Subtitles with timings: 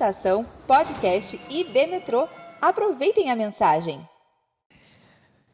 [0.00, 2.26] Estação Podcast IB Metrô.
[2.58, 4.00] Aproveitem a mensagem.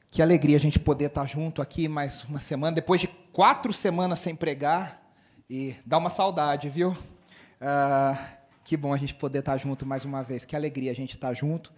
[0.08, 4.20] Que alegria a gente poder estar junto aqui mais uma semana, depois de quatro semanas
[4.20, 5.02] sem pregar,
[5.50, 6.90] e dá uma saudade, viu?
[6.90, 8.24] Uh,
[8.62, 11.34] que bom a gente poder estar junto mais uma vez, que alegria a gente estar
[11.34, 11.72] junto.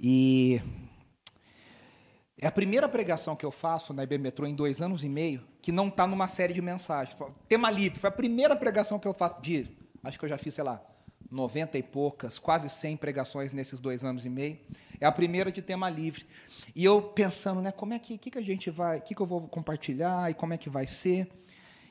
[0.00, 0.60] E
[2.40, 5.46] é a primeira pregação que eu faço na IB Metrô em dois anos e meio
[5.62, 7.16] que não está numa série de mensagens.
[7.48, 9.68] Tema livre, foi a primeira pregação que eu faço de.
[10.02, 10.82] Acho que eu já fiz, sei lá,
[11.30, 14.58] 90 e poucas, quase 100 pregações nesses dois anos e meio.
[15.00, 16.26] É a primeira de tema livre.
[16.74, 19.26] E eu pensando, né, como é que, que, que a gente vai, que, que eu
[19.26, 21.28] vou compartilhar e como é que vai ser.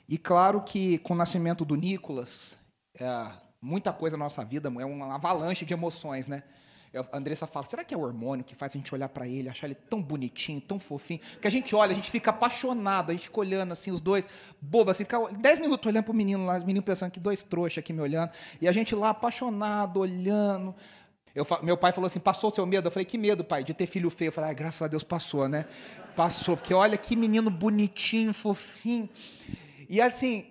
[0.09, 2.58] E claro que com o nascimento do Nicolas,
[3.00, 3.31] é,
[3.62, 6.44] muita coisa na nossa vida, é uma avalanche de emoções, né?
[6.96, 9.50] A Andressa fala, será que é o hormônio que faz a gente olhar para ele,
[9.50, 13.14] achar ele tão bonitinho, tão fofinho, que a gente olha, a gente fica apaixonado, a
[13.14, 14.28] gente fica olhando assim, os dois,
[14.62, 17.80] bobo, assim, fica dez minutos olhando pro menino lá, os meninos pensando que dois trouxas
[17.80, 18.31] aqui me olhando,
[18.62, 20.73] e a gente lá apaixonado, olhando.
[21.36, 22.88] Eu, meu pai falou assim, passou o seu medo?
[22.88, 24.30] Eu falei, que medo, pai, de ter filho feio?
[24.30, 25.67] Eu falei, ah, graças a Deus passou, né?
[26.16, 29.08] Passou, porque olha que menino bonitinho, fofinho.
[29.88, 30.48] E assim,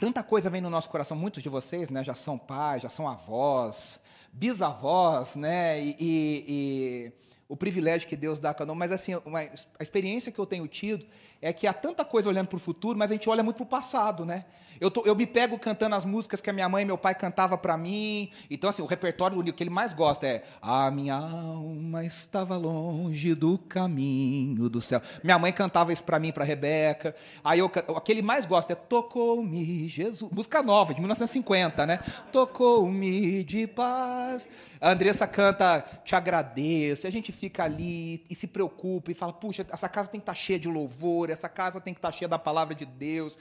[0.00, 3.06] tanta coisa vem no nosso coração, muitos de vocês, né, já são pais, já são
[3.06, 4.00] avós,
[4.32, 5.80] bisavós, né?
[5.80, 7.12] E, e, e,
[7.48, 8.74] o privilégio que Deus dá a cada um.
[8.74, 11.06] Mas assim, uma, a experiência que eu tenho tido
[11.40, 13.64] é que há tanta coisa olhando para o futuro, mas a gente olha muito para
[13.64, 14.46] o passado, né?
[14.82, 17.14] Eu, tô, eu me pego cantando as músicas que a minha mãe e meu pai
[17.14, 18.32] cantavam para mim.
[18.50, 23.56] Então, assim, o repertório que ele mais gosta é A minha alma estava longe do
[23.56, 25.00] caminho do céu.
[25.22, 27.14] Minha mãe cantava isso para mim, para Rebeca.
[27.44, 30.28] Aí eu, o que ele mais gosta é Tocou-me Jesus.
[30.32, 32.00] Música nova, de 1950, né?
[32.32, 34.48] Tocou-me de paz.
[34.80, 37.06] A Andressa canta Te agradeço.
[37.06, 40.24] E a gente fica ali e se preocupa e fala: puxa, essa casa tem que
[40.24, 42.84] estar tá cheia de louvor, essa casa tem que estar tá cheia da palavra de
[42.84, 43.38] Deus.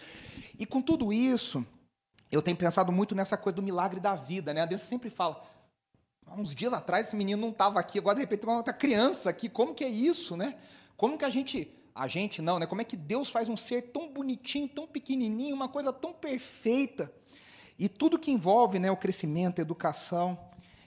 [0.59, 1.30] E com tudo isso,
[2.31, 4.61] eu tenho pensado muito nessa coisa do milagre da vida, né?
[4.61, 5.43] A Andressa sempre fala:
[6.37, 9.29] uns dias atrás esse menino não estava aqui, agora de repente tem uma outra criança
[9.29, 9.49] aqui.
[9.49, 10.57] Como que é isso, né?
[10.95, 12.65] Como que a gente a gente não, né?
[12.65, 17.11] Como é que Deus faz um ser tão bonitinho, tão pequenininho, uma coisa tão perfeita?
[17.77, 20.39] E tudo que envolve, né, o crescimento, a educação,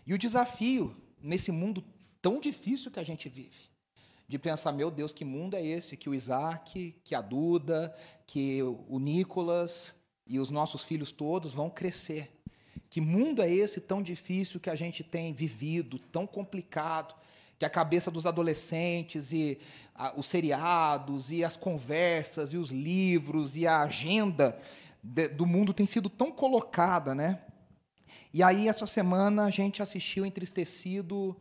[0.06, 1.84] e o desafio nesse mundo
[2.22, 3.68] tão difícil que a gente vive,
[4.26, 7.94] de pensar, meu Deus, que mundo é esse que o Isaac, que a Duda,
[8.26, 9.94] que o Nicolas
[10.26, 12.30] e os nossos filhos todos vão crescer.
[12.88, 17.14] Que mundo é esse tão difícil que a gente tem vivido, tão complicado,
[17.58, 19.58] que a cabeça dos adolescentes e
[19.94, 24.60] a, os seriados e as conversas e os livros e a agenda
[25.02, 27.40] de, do mundo tem sido tão colocada, né?
[28.32, 31.36] E aí, essa semana, a gente assistiu entristecido,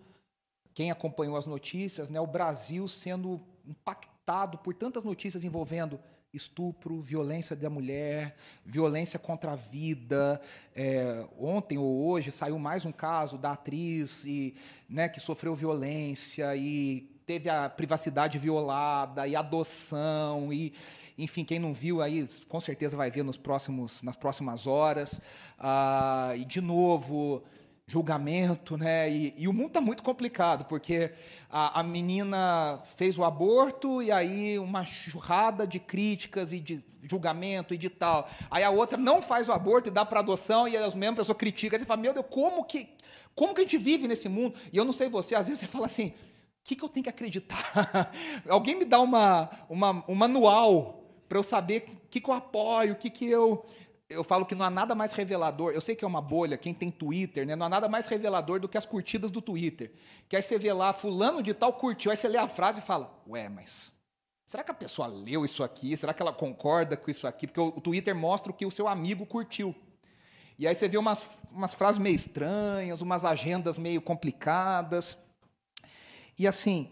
[0.74, 6.00] quem acompanhou as notícias, né, o Brasil sendo impactado por tantas notícias envolvendo
[6.34, 8.36] estupro, violência da mulher,
[8.66, 10.42] violência contra a vida.
[10.76, 14.56] É, ontem ou hoje saiu mais um caso da atriz e,
[14.90, 20.74] né, que sofreu violência e teve a privacidade violada e adoção e
[21.16, 25.22] enfim, quem não viu aí, com certeza vai ver nos próximos, nas próximas horas.
[25.60, 27.44] Ah, e, de novo,
[27.88, 29.10] julgamento, né?
[29.10, 31.12] E, e o mundo está muito complicado, porque
[31.50, 37.74] a, a, menina fez o aborto e aí uma churrada de críticas e de julgamento
[37.74, 38.30] e de tal.
[38.50, 41.38] Aí a outra não faz o aborto e dá para adoção e as mesmas pessoas
[41.38, 41.78] criticam.
[41.78, 42.90] Você fala, meu Deus, como que,
[43.36, 44.56] como que a gente vive nesse mundo?
[44.72, 47.04] E eu não sei você, às vezes você fala assim, o que, que eu tenho
[47.04, 48.12] que acreditar?
[48.48, 52.94] Alguém me dá uma, uma, um manual para eu saber o que, que eu apoio,
[52.94, 53.66] o que, que eu.
[54.10, 55.72] Eu falo que não há nada mais revelador.
[55.72, 57.56] Eu sei que é uma bolha, quem tem Twitter, né?
[57.56, 59.92] Não há nada mais revelador do que as curtidas do Twitter.
[60.30, 62.84] Que aí você vê lá, fulano de tal curtiu, aí você lê a frase e
[62.84, 63.92] fala, ué, mas
[64.46, 65.96] será que a pessoa leu isso aqui?
[65.98, 67.48] Será que ela concorda com isso aqui?
[67.48, 69.74] Porque o, Twitter mostra o que o seu amigo curtiu.
[70.60, 75.18] E aí você vê umas, umas frases meio estranhas, umas agendas meio complicadas.
[76.38, 76.92] E assim,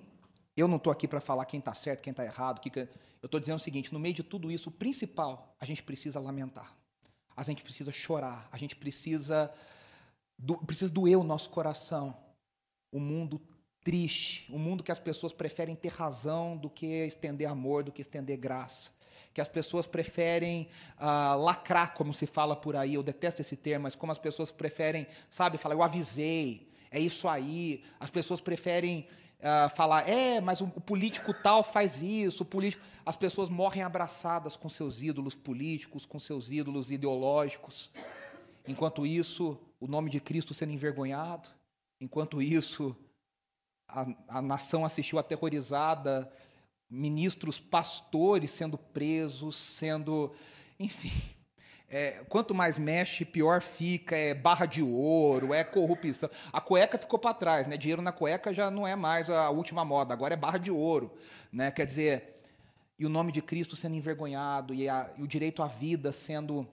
[0.56, 2.88] eu não estou aqui para falar quem está certo, quem está errado, que eu
[3.26, 6.76] estou dizendo o seguinte: no meio de tudo isso, o principal, a gente precisa lamentar,
[7.48, 9.52] a gente precisa chorar, a gente precisa,
[10.38, 12.16] do, precisa doer o nosso coração.
[12.92, 13.42] O mundo
[13.84, 18.02] triste, o mundo que as pessoas preferem ter razão do que estender amor, do que
[18.02, 18.92] estender graça.
[19.34, 20.68] Que as pessoas preferem
[20.98, 22.94] uh, lacrar, como se fala por aí.
[22.94, 27.28] Eu detesto esse termo, mas como as pessoas preferem, sabe, falar, eu avisei, é isso
[27.28, 27.84] aí.
[28.00, 29.08] As pessoas preferem
[29.42, 32.84] uh, falar, é, mas o, o, político tal faz isso, o político.
[33.06, 37.92] As pessoas morrem abraçadas com seus ídolos políticos, com seus ídolos ideológicos.
[38.68, 41.50] Enquanto isso, o nome de Cristo sendo envergonhado.
[42.00, 42.96] Enquanto isso,
[43.88, 46.32] a, a nação assistiu aterrorizada,
[46.90, 50.32] ministros, pastores sendo presos, sendo.
[50.80, 51.12] Enfim.
[51.94, 56.30] É, quanto mais mexe, pior fica, é barra de ouro, é corrupção.
[56.54, 57.76] A cueca ficou para trás, né?
[57.76, 61.14] Dinheiro na cueca já não é mais a última moda, agora é barra de ouro,
[61.52, 61.70] né?
[61.70, 62.42] Quer dizer,
[62.98, 66.66] e o nome de Cristo sendo envergonhado e, a, e o direito à vida sendo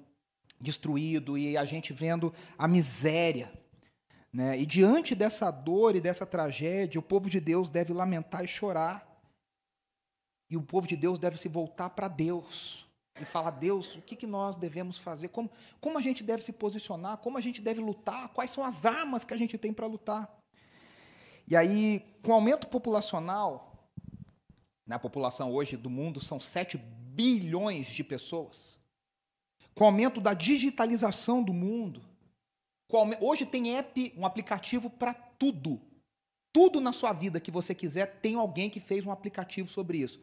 [0.61, 3.53] destruído e a gente vendo a miséria,
[4.32, 4.56] né?
[4.56, 9.05] E diante dessa dor e dessa tragédia, o povo de Deus deve lamentar e chorar.
[10.49, 12.88] E o povo de Deus deve se voltar para Deus
[13.23, 15.29] e falar: Deus, o que, que nós devemos fazer?
[15.29, 15.50] Como,
[15.81, 17.19] como a gente deve se posicionar?
[17.19, 18.29] Como a gente deve lutar?
[18.29, 20.38] Quais são as armas que a gente tem para lutar?
[21.47, 23.91] E aí, com o aumento populacional,
[24.87, 28.79] na né, população hoje do mundo são 7 bilhões de pessoas.
[29.75, 32.03] Com o aumento da digitalização do mundo,
[33.21, 35.81] hoje tem app, um aplicativo para tudo.
[36.53, 40.21] Tudo na sua vida que você quiser, tem alguém que fez um aplicativo sobre isso.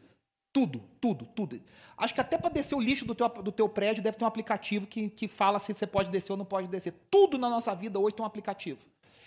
[0.56, 1.60] Tudo, tudo, tudo.
[1.98, 4.26] Acho que até para descer o lixo do teu, do teu prédio deve ter um
[4.26, 6.94] aplicativo que, que fala se você pode descer ou não pode descer.
[7.10, 8.80] Tudo na nossa vida hoje tem um aplicativo.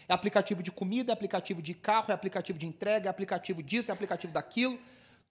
[0.07, 3.91] É aplicativo de comida, é aplicativo de carro, é aplicativo de entrega, é aplicativo disso,
[3.91, 4.79] é aplicativo daquilo.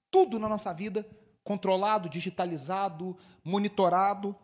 [0.08, 1.04] Tudo na nossa vida
[1.42, 4.36] controlado, digitalizado, monitorado.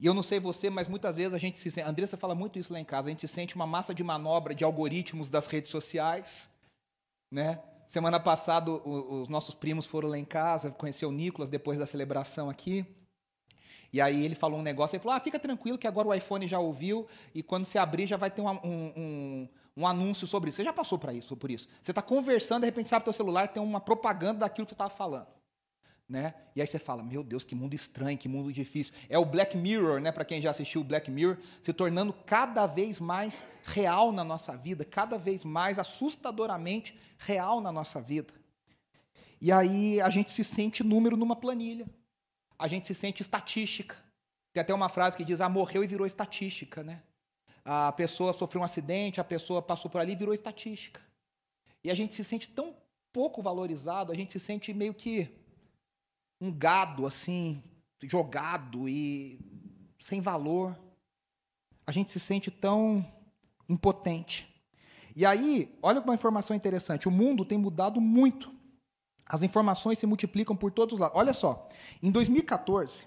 [0.00, 1.86] E eu não sei você, mas muitas vezes a gente se sente.
[1.86, 3.08] Andressa fala muito isso lá em casa.
[3.08, 6.48] A gente se sente uma massa de manobra de algoritmos das redes sociais,
[7.30, 7.60] né?
[7.88, 12.50] Semana passada, os nossos primos foram lá em casa, conhecer o Nicolas depois da celebração
[12.50, 12.84] aqui.
[13.90, 16.46] E aí ele falou um negócio, ele falou, ah, fica tranquilo que agora o iPhone
[16.46, 19.48] já ouviu e quando você abrir já vai ter um, um, um,
[19.78, 20.56] um anúncio sobre isso.
[20.58, 21.66] Você já passou para isso, por isso.
[21.80, 24.74] Você está conversando, de repente abre o seu celular tem uma propaganda daquilo que você
[24.74, 25.37] estava falando.
[26.08, 26.32] Né?
[26.56, 28.94] E aí você fala, meu Deus, que mundo estranho, que mundo difícil.
[29.10, 30.10] É o Black Mirror, né?
[30.10, 34.56] Para quem já assistiu o Black Mirror, se tornando cada vez mais real na nossa
[34.56, 38.32] vida, cada vez mais assustadoramente real na nossa vida.
[39.38, 41.86] E aí a gente se sente número numa planilha.
[42.58, 43.94] A gente se sente estatística.
[44.52, 47.02] Tem até uma frase que diz: ah, morreu e virou estatística, né?
[47.64, 51.00] A pessoa sofreu um acidente, a pessoa passou por ali e virou estatística.
[51.84, 52.74] E a gente se sente tão
[53.12, 55.37] pouco valorizado, a gente se sente meio que
[56.40, 57.62] um gado assim,
[58.02, 59.40] jogado e
[59.98, 60.78] sem valor.
[61.86, 63.04] A gente se sente tão
[63.68, 64.46] impotente.
[65.16, 68.52] E aí, olha uma informação interessante: o mundo tem mudado muito.
[69.26, 71.18] As informações se multiplicam por todos os lados.
[71.18, 71.68] Olha só,
[72.02, 73.06] em 2014,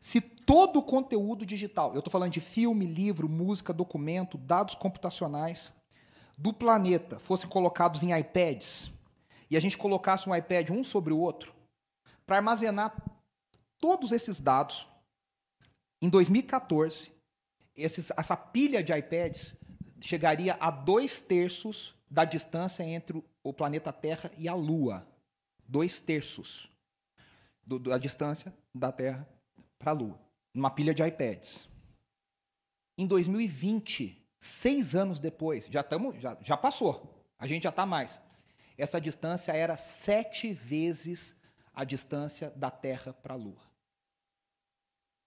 [0.00, 5.72] se todo o conteúdo digital, eu estou falando de filme, livro, música, documento, dados computacionais
[6.38, 8.90] do planeta fossem colocados em iPads
[9.50, 11.52] e a gente colocasse um iPad um sobre o outro
[12.30, 12.94] para armazenar
[13.76, 14.86] todos esses dados,
[16.00, 17.10] em 2014,
[17.74, 19.56] esses, essa pilha de iPads
[20.00, 25.04] chegaria a dois terços da distância entre o planeta Terra e a Lua.
[25.66, 26.70] Dois terços
[27.66, 29.28] do, da distância da Terra
[29.76, 30.20] para a Lua.
[30.54, 31.68] Numa pilha de iPads.
[32.96, 38.20] Em 2020, seis anos depois, já, tamo, já, já passou, a gente já está mais.
[38.78, 41.34] Essa distância era sete vezes
[41.72, 43.70] a distância da Terra para a Lua.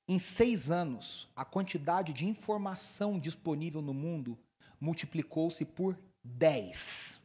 [0.07, 4.37] Em seis anos, a quantidade de informação disponível no mundo
[4.79, 7.19] multiplicou-se por 10.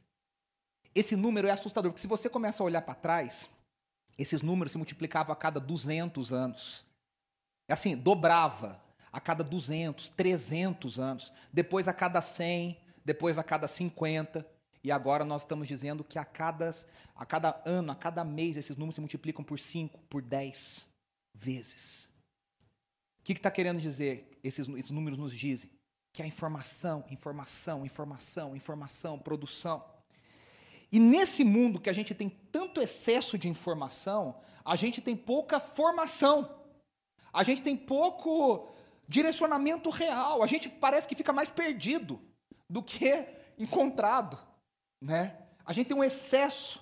[0.94, 3.48] Esse número é assustador, porque se você começa a olhar para trás,
[4.16, 6.84] esses números se multiplicavam a cada 200 anos.
[7.68, 8.80] É assim, dobrava
[9.12, 14.46] a cada 200, 300 anos, depois a cada 100, depois a cada 50,
[14.82, 16.74] e agora nós estamos dizendo que a cada,
[17.14, 20.86] a cada ano, a cada mês, esses números se multiplicam por 5, por 10
[21.34, 22.08] vezes.
[23.20, 24.38] O que está que querendo dizer?
[24.42, 25.70] Esses, esses números nos dizem
[26.12, 29.84] que é informação, informação, informação, informação, produção.
[30.90, 35.60] E nesse mundo que a gente tem tanto excesso de informação, a gente tem pouca
[35.60, 36.58] formação.
[37.32, 38.68] A gente tem pouco
[39.06, 40.42] direcionamento real.
[40.42, 42.20] A gente parece que fica mais perdido
[42.68, 43.26] do que
[43.58, 44.38] encontrado,
[45.00, 45.36] né?
[45.64, 46.80] A gente tem um excesso.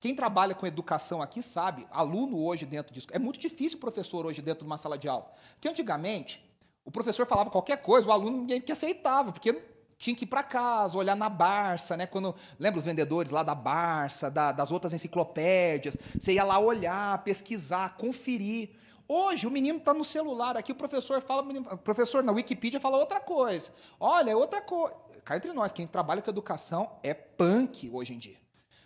[0.00, 4.42] Quem trabalha com educação aqui sabe, aluno hoje dentro disso, é muito difícil professor hoje
[4.42, 5.32] dentro de uma sala de aula.
[5.54, 6.44] Porque antigamente,
[6.84, 9.62] o professor falava qualquer coisa, o aluno ninguém que aceitava, porque
[9.96, 12.06] tinha que ir para casa, olhar na Barça, né?
[12.06, 17.22] Quando lembra os vendedores lá da Barça, da, das outras enciclopédias, você ia lá olhar,
[17.24, 18.70] pesquisar, conferir.
[19.08, 22.98] Hoje o menino está no celular, aqui o professor fala, o professor na Wikipedia fala
[22.98, 23.72] outra coisa.
[23.98, 24.94] Olha, é outra coisa.
[25.24, 28.38] Cá entre nós, quem trabalha com educação é punk hoje em dia.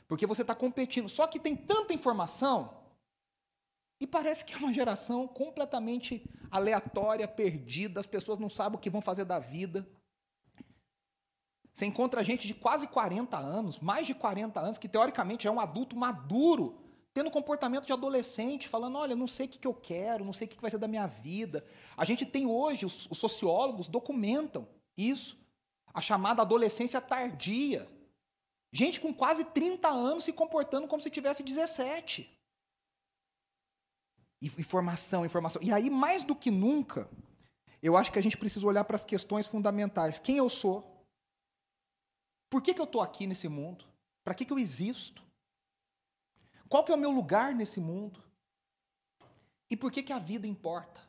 [0.07, 1.09] Porque você está competindo.
[1.09, 2.78] Só que tem tanta informação
[4.00, 8.88] e parece que é uma geração completamente aleatória, perdida, as pessoas não sabem o que
[8.88, 9.87] vão fazer da vida.
[11.73, 15.61] Você encontra gente de quase 40 anos, mais de 40 anos, que teoricamente é um
[15.61, 16.80] adulto maduro,
[17.12, 20.47] tendo comportamento de adolescente, falando: olha, não sei o que, que eu quero, não sei
[20.47, 21.64] o que, que vai ser da minha vida.
[21.97, 24.66] A gente tem hoje, os, os sociólogos documentam
[24.97, 25.37] isso,
[25.92, 27.88] a chamada adolescência tardia.
[28.73, 32.30] Gente com quase 30 anos se comportando como se tivesse 17.
[34.40, 35.61] Informação, informação.
[35.62, 37.09] E aí, mais do que nunca,
[37.83, 40.18] eu acho que a gente precisa olhar para as questões fundamentais.
[40.18, 41.04] Quem eu sou?
[42.50, 43.85] Por que, que eu estou aqui nesse mundo?
[44.25, 45.23] Para que, que eu existo?
[46.68, 48.23] Qual que é o meu lugar nesse mundo?
[49.71, 51.07] E por que, que a vida importa?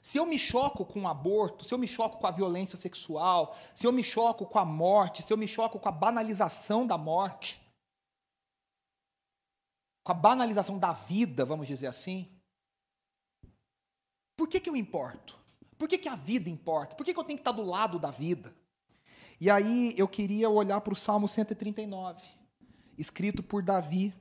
[0.00, 3.56] Se eu me choco com o aborto, se eu me choco com a violência sexual,
[3.74, 6.96] se eu me choco com a morte, se eu me choco com a banalização da
[6.96, 7.60] morte,
[10.02, 12.28] com a banalização da vida, vamos dizer assim,
[14.36, 15.38] por que, que eu importo?
[15.76, 16.96] Por que, que a vida importa?
[16.96, 18.54] Por que, que eu tenho que estar do lado da vida?
[19.38, 22.22] E aí eu queria olhar para o Salmo 139,
[22.96, 24.14] escrito por Davi,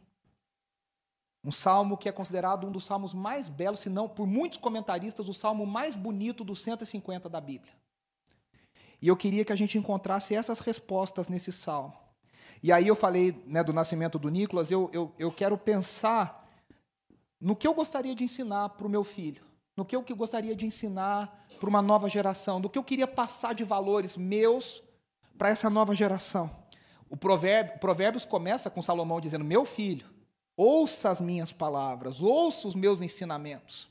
[1.44, 5.30] um salmo que é considerado um dos salmos mais belos, se não por muitos comentaristas,
[5.30, 7.74] o salmo mais bonito dos 150 da Bíblia.
[9.02, 11.94] E eu queria que a gente encontrasse essas respostas nesse salmo.
[12.62, 16.46] E aí eu falei né, do nascimento do Nicolas, eu, eu, eu quero pensar
[17.40, 19.42] no que eu gostaria de ensinar para o meu filho,
[19.78, 23.08] no que eu que gostaria de ensinar para uma nova geração, do que eu queria
[23.08, 24.84] passar de valores meus
[25.38, 26.52] para essa nova geração.
[27.10, 30.06] O provérbio, Provérbios começa com Salomão dizendo: Meu filho,
[30.60, 33.88] ouça as minhas palavras, ouça os meus ensinamentos.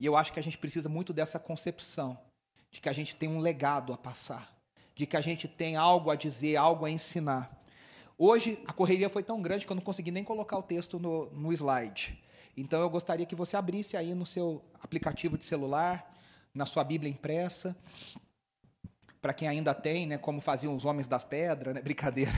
[0.00, 2.18] E eu acho que a gente precisa muito dessa concepção
[2.70, 4.56] de que a gente tem um legado a passar,
[4.94, 7.62] de que a gente tem algo a dizer, algo a ensinar.
[8.16, 11.30] Hoje a correria foi tão grande que eu não consegui nem colocar o texto no,
[11.32, 12.18] no slide.
[12.56, 16.10] Então eu gostaria que você abrisse aí no seu aplicativo de celular,
[16.54, 17.76] na sua Bíblia impressa,
[19.20, 21.82] para quem ainda tem, né, como faziam os homens das pedras, né?
[21.84, 22.32] Brincadeira.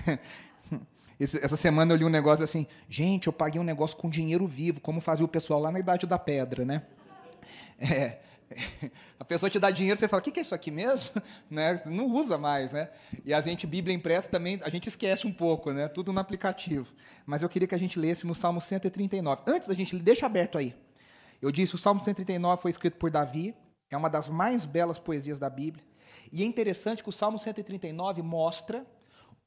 [1.19, 4.81] Essa semana eu li um negócio assim, gente, eu paguei um negócio com dinheiro vivo,
[4.81, 6.83] como fazia o pessoal lá na Idade da Pedra, né?
[7.77, 8.21] É,
[9.19, 11.11] a pessoa te dá dinheiro, você fala, o que, que é isso aqui mesmo?
[11.51, 11.81] Né?
[11.87, 12.91] Não usa mais, né?
[13.25, 15.89] E a gente, Bíblia impressa também, a gente esquece um pouco, né?
[15.89, 16.89] Tudo no aplicativo.
[17.27, 19.43] Mas eu queria que a gente lesse no Salmo 139.
[19.47, 20.75] Antes da gente, deixa aberto aí.
[21.41, 23.55] Eu disse, o Salmo 139 foi escrito por Davi,
[23.91, 25.85] é uma das mais belas poesias da Bíblia.
[26.33, 28.85] E é interessante que o Salmo 139 mostra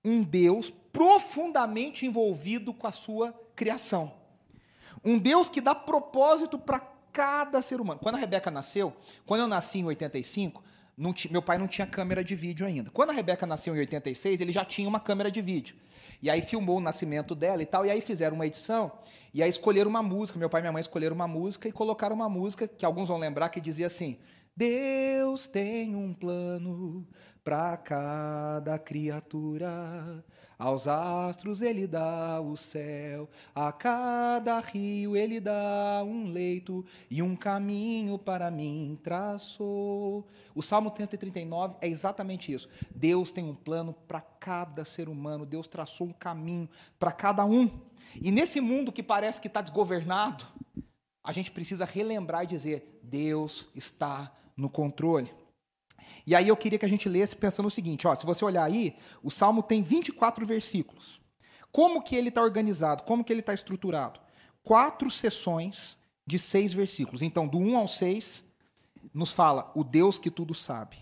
[0.08, 4.14] um Deus profundamente envolvido com a sua criação.
[5.04, 6.80] Um Deus que dá propósito para
[7.12, 8.00] cada ser humano.
[8.02, 8.96] Quando a Rebeca nasceu,
[9.26, 10.64] quando eu nasci em 85,
[11.30, 12.90] meu pai não tinha câmera de vídeo ainda.
[12.90, 15.76] Quando a Rebeca nasceu em 86, ele já tinha uma câmera de vídeo.
[16.22, 18.92] E aí filmou o nascimento dela e tal, e aí fizeram uma edição,
[19.34, 22.16] e aí escolheram uma música, meu pai e minha mãe escolheram uma música e colocaram
[22.16, 24.18] uma música que alguns vão lembrar que dizia assim:
[24.56, 27.06] Deus tem um plano
[27.48, 30.22] para cada criatura.
[30.60, 37.38] Aos astros ele dá o céu, a cada rio ele dá um leito e um
[37.38, 40.28] caminho para mim traçou.
[40.54, 42.68] O Salmo 139 é exatamente isso.
[42.94, 46.68] Deus tem um plano para cada ser humano, Deus traçou um caminho
[47.00, 47.72] para cada um.
[48.22, 50.46] E nesse mundo que parece que está desgovernado,
[51.24, 55.47] a gente precisa relembrar e dizer: Deus está no controle.
[56.26, 58.64] E aí eu queria que a gente lesse pensando o seguinte, ó, se você olhar
[58.64, 61.22] aí, o Salmo tem 24 versículos.
[61.72, 63.04] Como que ele está organizado?
[63.04, 64.20] Como que ele está estruturado?
[64.64, 67.22] Quatro sessões de seis versículos.
[67.22, 68.44] Então, do 1 ao 6,
[69.14, 70.98] nos fala o Deus que tudo sabe.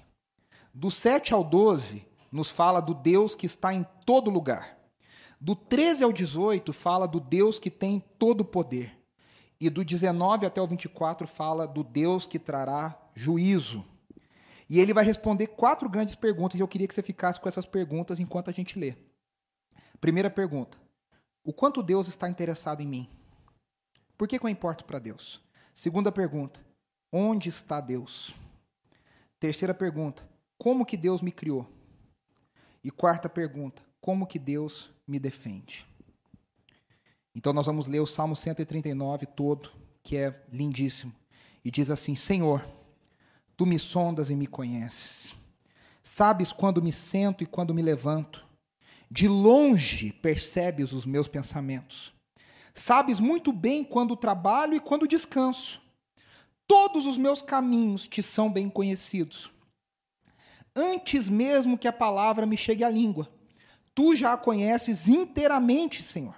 [0.74, 4.78] Do 7 ao 12, nos fala do Deus que está em todo lugar.
[5.40, 8.98] Do 13 ao 18, fala do Deus que tem todo o poder.
[9.60, 13.86] E do 19 até o 24 fala do Deus que trará juízo.
[14.70, 17.66] E ele vai responder quatro grandes perguntas, e eu queria que você ficasse com essas
[17.66, 18.96] perguntas enquanto a gente lê.
[20.02, 20.78] Primeira pergunta:
[21.44, 23.10] O quanto Deus está interessado em mim?
[24.18, 25.42] Por que, que eu importo para Deus?
[25.74, 26.60] Segunda pergunta:
[27.12, 28.34] Onde está Deus?
[29.40, 31.70] Terceira pergunta: Como que Deus me criou?
[32.84, 35.86] E quarta pergunta: Como que Deus me defende?
[37.36, 41.14] Então nós vamos ler o Salmo 139 todo, que é lindíssimo.
[41.64, 42.66] E diz assim: Senhor,
[43.56, 45.34] tu me sondas e me conheces.
[46.04, 48.46] Sabes quando me sento e quando me levanto.
[49.10, 52.14] De longe percebes os meus pensamentos.
[52.74, 55.82] Sabes muito bem quando trabalho e quando descanso.
[56.68, 59.52] Todos os meus caminhos te são bem conhecidos.
[60.76, 63.32] Antes mesmo que a palavra me chegue à língua,
[63.94, 66.36] tu já a conheces inteiramente, Senhor.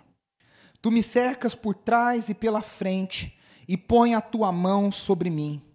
[0.80, 3.36] Tu me cercas por trás e pela frente
[3.68, 5.67] e põe a tua mão sobre mim.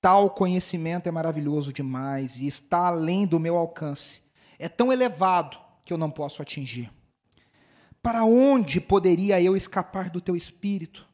[0.00, 4.20] Tal conhecimento é maravilhoso demais e está além do meu alcance.
[4.58, 6.92] É tão elevado que eu não posso atingir.
[8.00, 11.06] Para onde poderia eu escapar do teu espírito?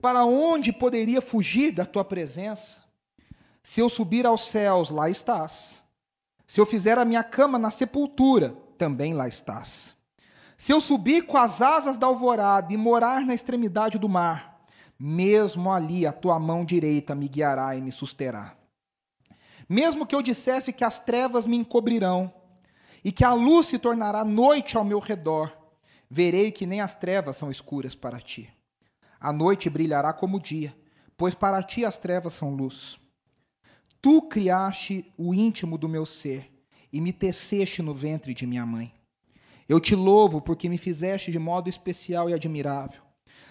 [0.00, 2.82] Para onde poderia fugir da tua presença?
[3.62, 5.82] Se eu subir aos céus, lá estás.
[6.46, 9.94] Se eu fizer a minha cama na sepultura, também lá estás.
[10.56, 14.49] Se eu subir com as asas da alvorada e morar na extremidade do mar,
[15.02, 18.54] mesmo ali a tua mão direita me guiará e me susterá.
[19.66, 22.30] Mesmo que eu dissesse que as trevas me encobrirão
[23.02, 25.56] e que a luz se tornará noite ao meu redor,
[26.10, 28.52] verei que nem as trevas são escuras para ti.
[29.18, 30.76] A noite brilhará como o dia,
[31.16, 32.98] pois para ti as trevas são luz.
[34.02, 36.52] Tu criaste o íntimo do meu ser
[36.92, 38.92] e me teceste no ventre de minha mãe.
[39.66, 43.09] Eu te louvo porque me fizeste de modo especial e admirável.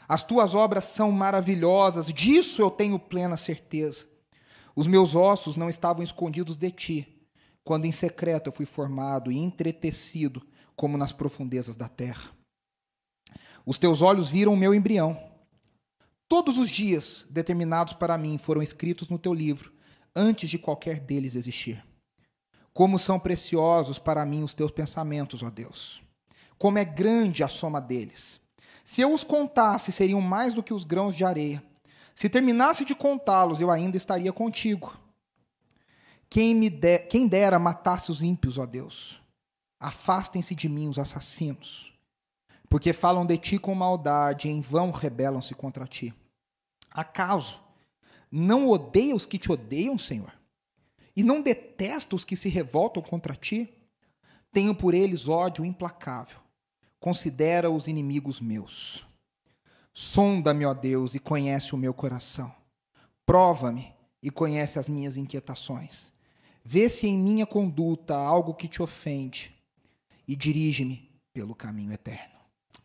[0.09, 4.07] As tuas obras são maravilhosas, disso eu tenho plena certeza.
[4.75, 7.27] Os meus ossos não estavam escondidos de ti,
[7.63, 10.41] quando em secreto eu fui formado e entretecido
[10.75, 12.31] como nas profundezas da terra.
[13.63, 15.15] Os teus olhos viram o meu embrião.
[16.27, 19.71] Todos os dias determinados para mim foram escritos no teu livro,
[20.15, 21.85] antes de qualquer deles existir.
[22.73, 26.01] Como são preciosos para mim os teus pensamentos, ó Deus.
[26.57, 28.41] Como é grande a soma deles.
[28.89, 31.63] Se eu os contasse, seriam mais do que os grãos de areia.
[32.15, 34.99] Se terminasse de contá-los, eu ainda estaria contigo.
[36.27, 39.21] Quem, me de, quem dera matasse os ímpios, ó Deus.
[39.79, 41.93] Afastem-se de mim os assassinos,
[42.67, 46.11] porque falam de ti com maldade e em vão rebelam-se contra ti.
[46.89, 47.61] Acaso
[48.31, 50.33] não odeia os que te odeiam, Senhor?
[51.15, 53.71] E não detesta os que se revoltam contra ti?
[54.51, 56.48] Tenho por eles ódio implacável.
[56.99, 59.05] Considera os inimigos meus.
[59.93, 62.53] Sonda-me, ó Deus, e conhece o meu coração.
[63.25, 66.11] Prova-me e conhece as minhas inquietações.
[66.63, 69.55] Vê se em minha conduta há algo que te ofende
[70.27, 72.39] e dirige-me pelo caminho eterno.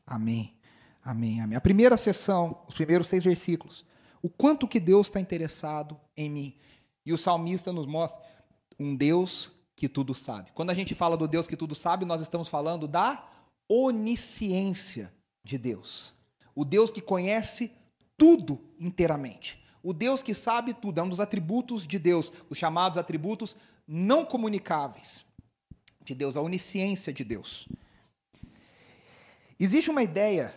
[0.06, 0.54] Amém.
[1.02, 1.56] Amém, amém.
[1.56, 3.85] A primeira sessão, os primeiros seis versículos,
[4.23, 6.59] o quanto que Deus está interessado em mim.
[7.04, 8.23] E o salmista nos mostra
[8.78, 10.50] um Deus que tudo sabe.
[10.54, 13.28] Quando a gente fala do Deus que tudo sabe, nós estamos falando da
[13.68, 15.12] onisciência
[15.44, 16.14] de Deus.
[16.54, 17.70] O Deus que conhece
[18.16, 19.62] tudo inteiramente.
[19.82, 20.98] O Deus que sabe tudo.
[20.98, 25.24] É um dos atributos de Deus, os chamados atributos não comunicáveis
[26.04, 27.68] de Deus, a onisciência de Deus.
[29.58, 30.54] Existe uma ideia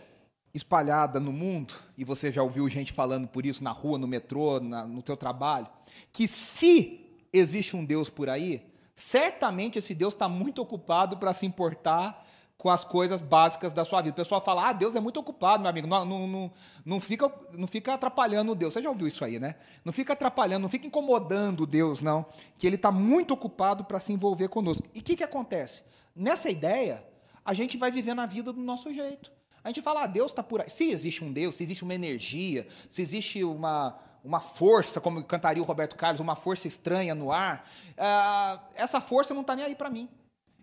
[0.52, 4.60] espalhada no mundo, e você já ouviu gente falando por isso na rua, no metrô,
[4.60, 5.68] na, no teu trabalho,
[6.12, 7.00] que se
[7.32, 12.26] existe um Deus por aí, certamente esse Deus está muito ocupado para se importar
[12.58, 14.12] com as coisas básicas da sua vida.
[14.12, 16.52] O pessoal fala, ah, Deus é muito ocupado, meu amigo, não, não, não,
[16.84, 18.74] não, fica, não fica atrapalhando Deus.
[18.74, 19.54] Você já ouviu isso aí, né?
[19.84, 22.26] Não fica atrapalhando, não fica incomodando Deus, não.
[22.58, 24.88] Que ele está muito ocupado para se envolver conosco.
[24.92, 25.84] E o que, que acontece?
[26.16, 27.04] Nessa ideia,
[27.44, 29.30] a gente vai vivendo a vida do nosso jeito.
[29.62, 30.68] A gente fala, ah, Deus está por aí.
[30.68, 35.62] Se existe um Deus, se existe uma energia, se existe uma, uma força, como cantaria
[35.62, 39.76] o Roberto Carlos, uma força estranha no ar, uh, essa força não está nem aí
[39.76, 40.08] para mim.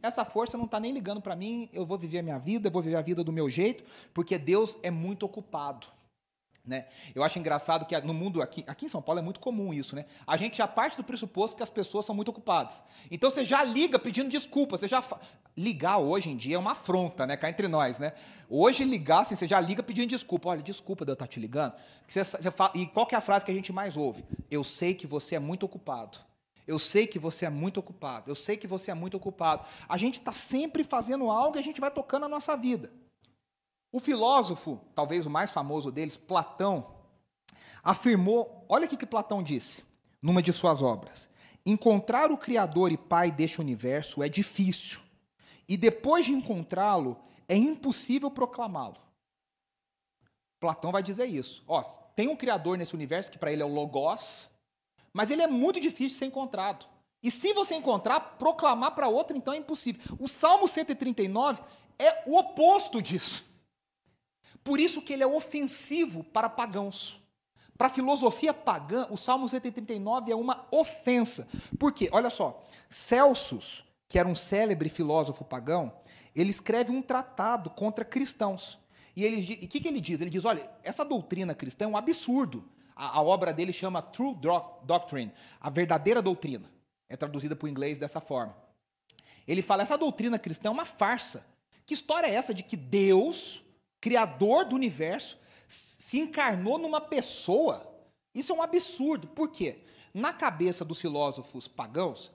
[0.02, 2.72] Essa força não está nem ligando para mim, eu vou viver a minha vida, eu
[2.72, 5.88] vou viver a vida do meu jeito, porque Deus é muito ocupado.
[6.66, 6.86] Né?
[7.14, 9.96] Eu acho engraçado que no mundo aqui, aqui em São Paulo é muito comum isso,
[9.96, 10.06] né?
[10.26, 12.84] A gente já parte do pressuposto que as pessoas são muito ocupadas.
[13.12, 15.20] Então você já liga pedindo desculpa, você já fa...
[15.56, 17.38] ligar hoje em dia é uma afronta, né?
[17.38, 18.14] Cá entre nós, né?
[18.50, 20.50] Hoje ligar, assim, você já liga pedindo desculpa.
[20.50, 21.74] Olha, desculpa de eu estar te ligando.
[22.08, 22.50] Você, você.
[22.74, 24.26] E qual é a frase que a gente mais ouve?
[24.50, 26.18] Eu sei que você é muito ocupado.
[26.68, 28.30] Eu sei que você é muito ocupado.
[28.30, 29.66] Eu sei que você é muito ocupado.
[29.88, 32.92] A gente está sempre fazendo algo e a gente vai tocando a nossa vida.
[33.92, 36.96] O filósofo, talvez o mais famoso deles, Platão,
[37.84, 39.84] afirmou: olha o que Platão disse
[40.22, 41.30] numa de suas obras.
[41.66, 45.00] Encontrar o Criador e Pai deste universo é difícil,
[45.68, 48.98] e depois de encontrá-lo, é impossível proclamá-lo.
[50.60, 51.64] Platão vai dizer isso.
[51.68, 51.82] Ó,
[52.16, 54.50] tem um Criador nesse universo que para ele é o Logos,
[55.16, 56.86] mas ele é muito difícil de ser encontrado.
[57.24, 60.02] E se você encontrar, proclamar para outro, então é impossível.
[60.20, 61.62] O Salmo 139
[61.98, 63.46] é o oposto disso.
[64.62, 67.18] Por isso que ele é ofensivo para pagãos.
[67.78, 71.48] Para a filosofia pagã, o Salmo 139 é uma ofensa.
[71.80, 72.10] Por quê?
[72.12, 75.94] Olha só, Celsus, que era um célebre filósofo pagão,
[76.36, 78.78] ele escreve um tratado contra cristãos.
[79.16, 79.26] E
[79.64, 80.20] o que, que ele diz?
[80.20, 82.70] Ele diz: olha, essa doutrina cristã é um absurdo.
[82.96, 84.36] A, a obra dele chama True
[84.84, 86.70] Doctrine, a verdadeira doutrina.
[87.10, 88.56] É traduzida para o inglês dessa forma.
[89.48, 91.46] Ele fala: essa doutrina cristã é uma farsa.
[91.86, 93.62] Que história é essa de que Deus,
[94.02, 97.94] Criador do universo, se encarnou numa pessoa?
[98.34, 99.28] Isso é um absurdo.
[99.28, 99.84] Por quê?
[100.14, 102.32] Na cabeça dos filósofos pagãos,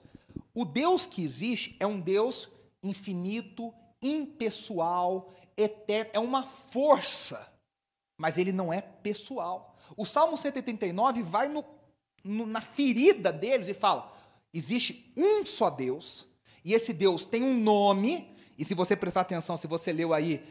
[0.53, 2.49] o Deus que existe é um Deus
[2.83, 7.51] infinito, impessoal, eterno, é uma força,
[8.17, 9.70] mas ele não é pessoal.
[9.97, 11.63] O Salmo 139 vai no,
[12.23, 14.11] no, na ferida deles e fala:
[14.53, 16.25] existe um só Deus,
[16.63, 20.43] e esse Deus tem um nome, e se você prestar atenção, se você leu aí,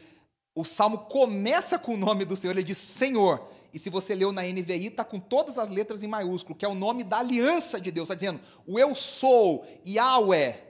[0.53, 3.47] o salmo começa com o nome do Senhor, ele diz Senhor.
[3.73, 6.67] E se você leu na NVI, está com todas as letras em maiúsculo, que é
[6.67, 8.07] o nome da aliança de Deus.
[8.09, 10.61] Está dizendo o Eu Sou, Yahweh,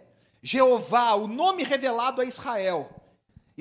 [0.44, 3.01] Jeová, o nome revelado a Israel.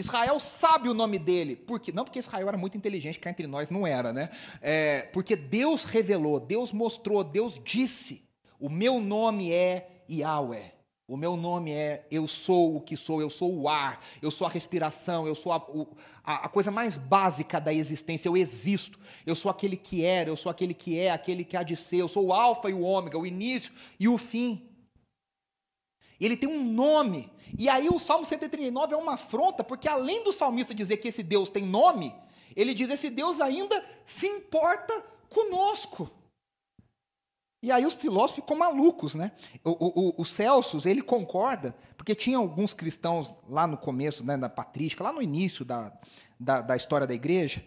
[0.00, 3.70] Israel sabe o nome dele, porque não porque Israel era muito inteligente, que entre nós
[3.70, 4.30] não era, né?
[4.60, 8.22] É, porque Deus revelou, Deus mostrou, Deus disse:
[8.58, 10.74] o meu nome é Yahweh.
[11.10, 14.46] O meu nome é Eu sou o que sou, eu sou o ar, eu sou
[14.46, 15.56] a respiração, eu sou a,
[16.22, 20.36] a, a, coisa mais básica da existência, eu existo, eu sou aquele que era, eu
[20.36, 22.82] sou aquele que é, aquele que há de ser, eu sou o alfa e o
[22.82, 24.69] ômega, o início e o fim.
[26.20, 27.32] Ele tem um nome.
[27.58, 31.22] E aí o Salmo 139 é uma afronta, porque além do salmista dizer que esse
[31.22, 32.14] Deus tem nome,
[32.54, 36.10] ele diz esse Deus ainda se importa conosco.
[37.62, 39.32] E aí os filósofos ficam malucos, né?
[39.62, 45.04] O, o, o, ele concorda, porque tinha alguns cristãos lá no começo, né, da patrística,
[45.04, 45.92] lá no início da,
[46.38, 47.62] da, da história da igreja,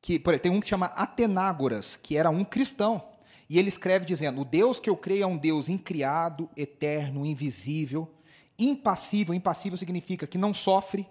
[0.00, 3.13] que por exemplo, tem um que chama Atenágoras, que era um cristão.
[3.48, 8.10] E ele escreve dizendo: O Deus que eu creio é um Deus incriado, eterno, invisível,
[8.58, 9.34] impassível.
[9.34, 11.06] Impassível significa que não sofre.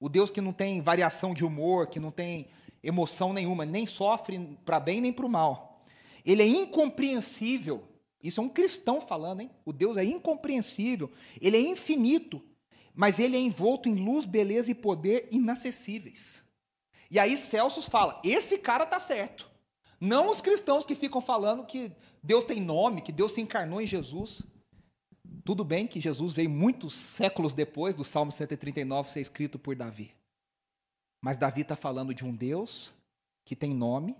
[0.00, 2.48] O Deus que não tem variação de humor, que não tem
[2.82, 5.72] emoção nenhuma, nem sofre para bem nem para o mal
[6.24, 7.82] ele é incompreensível.
[8.22, 9.50] Isso é um cristão falando, hein?
[9.64, 11.10] O Deus é incompreensível.
[11.40, 12.40] Ele é infinito,
[12.94, 16.42] mas ele é envolto em luz, beleza e poder inacessíveis.
[17.10, 19.50] E aí Celso fala: esse cara tá certo.
[20.04, 23.86] Não os cristãos que ficam falando que Deus tem nome, que Deus se encarnou em
[23.86, 24.42] Jesus.
[25.44, 30.12] Tudo bem que Jesus veio muitos séculos depois do Salmo 139 ser escrito por Davi.
[31.20, 32.92] Mas Davi está falando de um Deus
[33.44, 34.16] que tem nome,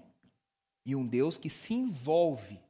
[0.86, 2.60] e um Deus que se envolve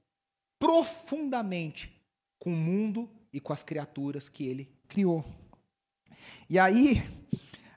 [0.59, 1.95] profundamente
[2.39, 5.23] com o mundo e com as criaturas que ele criou.
[6.49, 7.03] E aí,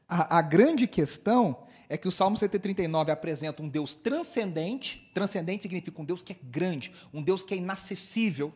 [0.08, 5.10] a, a grande questão é que o Salmo 139 apresenta um Deus transcendente.
[5.14, 8.54] Transcendente significa um Deus que é grande, um Deus que é inacessível,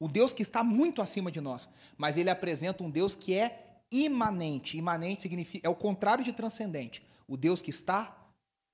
[0.00, 1.68] um Deus que está muito acima de nós.
[1.96, 4.76] Mas ele apresenta um Deus que é imanente.
[4.76, 8.16] Imanente significa é o contrário de transcendente, o Deus que está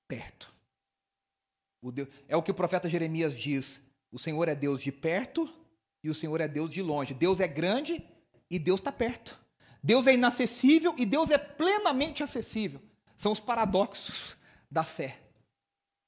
[0.06, 0.54] perto.
[1.82, 5.48] O Deus, é o que o profeta Jeremias diz: o Senhor é Deus de perto
[6.02, 7.14] e o Senhor é Deus de longe.
[7.14, 8.04] Deus é grande
[8.50, 9.38] e Deus está perto.
[9.82, 12.80] Deus é inacessível e Deus é plenamente acessível.
[13.16, 14.36] São os paradoxos
[14.70, 15.20] da fé.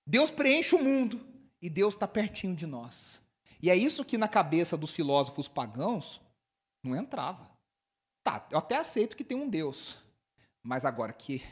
[0.07, 1.21] Deus preenche o mundo
[1.61, 3.21] e Deus está pertinho de nós.
[3.61, 6.21] E é isso que na cabeça dos filósofos pagãos
[6.83, 7.51] não entrava.
[8.23, 9.99] Tá, eu até aceito que tem um Deus,
[10.63, 11.43] mas agora que,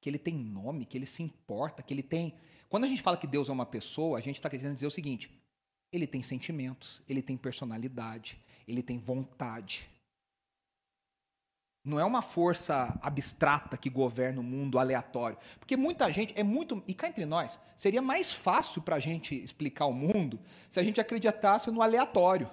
[0.00, 2.34] que ele tem nome, que ele se importa, que ele tem
[2.74, 4.90] quando a gente fala que Deus é uma pessoa, a gente está querendo dizer o
[4.90, 5.30] seguinte:
[5.92, 8.36] ele tem sentimentos, ele tem personalidade,
[8.66, 9.88] ele tem vontade.
[11.84, 15.36] Não é uma força abstrata que governa o mundo aleatório.
[15.58, 16.82] Porque muita gente, é muito.
[16.86, 20.82] E cá entre nós, seria mais fácil para a gente explicar o mundo se a
[20.82, 22.50] gente acreditasse no aleatório.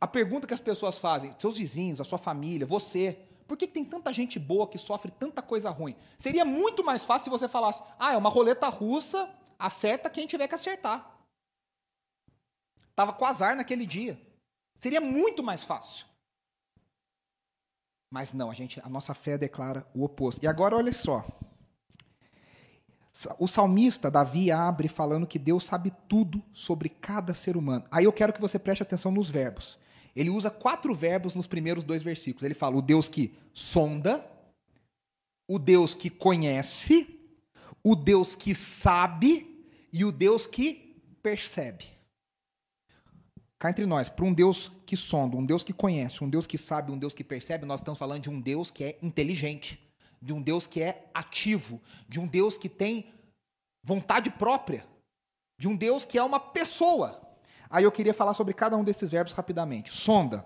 [0.00, 3.84] A pergunta que as pessoas fazem, seus vizinhos, a sua família, você, por que tem
[3.84, 5.94] tanta gente boa que sofre tanta coisa ruim?
[6.16, 9.28] Seria muito mais fácil se você falasse: ah, é uma roleta russa,
[9.58, 11.14] acerta quem tiver que acertar.
[12.88, 14.18] Estava com azar naquele dia.
[14.76, 16.06] Seria muito mais fácil.
[18.12, 20.44] Mas não, a, gente, a nossa fé declara o oposto.
[20.44, 21.26] E agora olha só.
[23.38, 27.86] O salmista Davi abre falando que Deus sabe tudo sobre cada ser humano.
[27.90, 29.78] Aí eu quero que você preste atenção nos verbos.
[30.14, 32.42] Ele usa quatro verbos nos primeiros dois versículos.
[32.42, 34.22] Ele fala o Deus que sonda,
[35.48, 37.18] o Deus que conhece,
[37.82, 41.86] o Deus que sabe e o Deus que percebe.
[43.62, 46.58] Cá entre nós, para um Deus que sonda, um Deus que conhece, um Deus que
[46.58, 49.80] sabe, um Deus que percebe, nós estamos falando de um Deus que é inteligente,
[50.20, 53.12] de um Deus que é ativo, de um Deus que tem
[53.80, 54.84] vontade própria,
[55.56, 57.22] de um Deus que é uma pessoa.
[57.70, 59.94] Aí eu queria falar sobre cada um desses verbos rapidamente.
[59.94, 60.44] Sonda,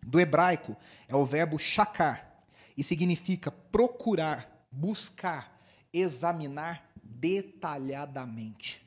[0.00, 0.76] do hebraico,
[1.08, 2.44] é o verbo shakar
[2.76, 5.60] e significa procurar, buscar,
[5.92, 8.83] examinar detalhadamente.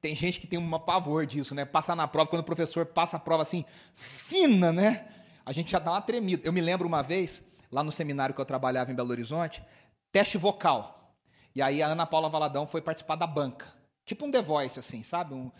[0.00, 1.64] Tem gente que tem uma pavor disso, né?
[1.64, 5.06] Passar na prova, quando o professor passa a prova assim, fina, né?
[5.44, 6.46] A gente já dá uma tremida.
[6.46, 9.62] Eu me lembro uma vez, lá no seminário que eu trabalhava em Belo Horizonte,
[10.12, 11.14] teste vocal.
[11.54, 13.66] E aí a Ana Paula Valadão foi participar da banca.
[14.04, 15.34] Tipo um The Voice, assim, sabe?
[15.34, 15.50] Um,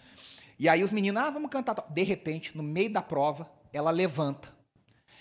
[0.59, 1.75] e aí os meninos, ah, vamos cantar.
[1.89, 4.57] De repente, no meio da prova, ela levanta.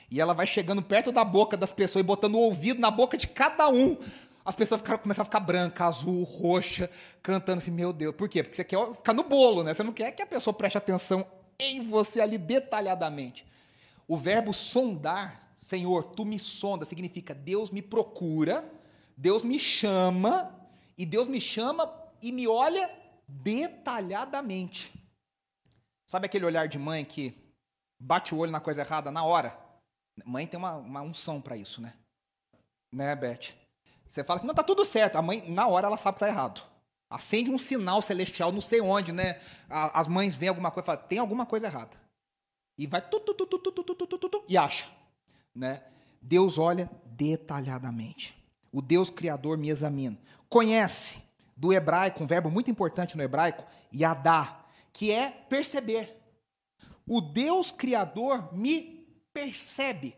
[0.10, 3.18] E ela vai chegando perto da boca das pessoas e botando o ouvido na boca
[3.18, 3.98] de cada um.
[4.48, 6.90] As pessoas ficaram, começaram a ficar branca, azul, roxa,
[7.22, 8.16] cantando assim, meu Deus.
[8.16, 8.42] Por quê?
[8.42, 9.74] Porque você quer ficar no bolo, né?
[9.74, 11.28] Você não quer que a pessoa preste atenção
[11.60, 13.46] em você ali detalhadamente.
[14.08, 18.64] O verbo sondar, Senhor, tu me sonda, significa Deus me procura,
[19.18, 20.58] Deus me chama,
[20.98, 22.90] e Deus me chama e me olha
[23.28, 24.94] detalhadamente.
[26.08, 27.36] Sabe aquele olhar de mãe que
[28.00, 29.60] bate o olho na coisa errada na hora?
[30.24, 31.96] Mãe tem uma, uma unção para isso, né?
[32.94, 33.67] Né, Beth?
[34.08, 35.18] Você fala assim, não, tá tudo certo.
[35.18, 36.64] A mãe, na hora, ela sabe que tá errado.
[37.10, 39.40] Acende um sinal celestial, não sei onde, né?
[39.70, 41.96] As mães veem alguma coisa e falam, tem alguma coisa errada.
[42.78, 44.88] E vai tu, tu, tu, tu, tu, tu, tu, tu, tu, e acha.
[45.56, 45.84] Né?
[46.22, 48.36] Deus olha detalhadamente.
[48.72, 50.18] O Deus Criador me examina.
[50.50, 51.22] Conhece,
[51.56, 56.16] do hebraico, um verbo muito importante no hebraico, yadá, que é perceber.
[57.08, 60.16] O Deus Criador me percebe.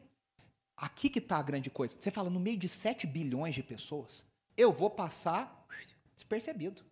[0.79, 1.93] Aqui que está a grande coisa.
[1.99, 5.67] Você fala, no meio de 7 bilhões de pessoas, eu vou passar
[6.15, 6.85] despercebido.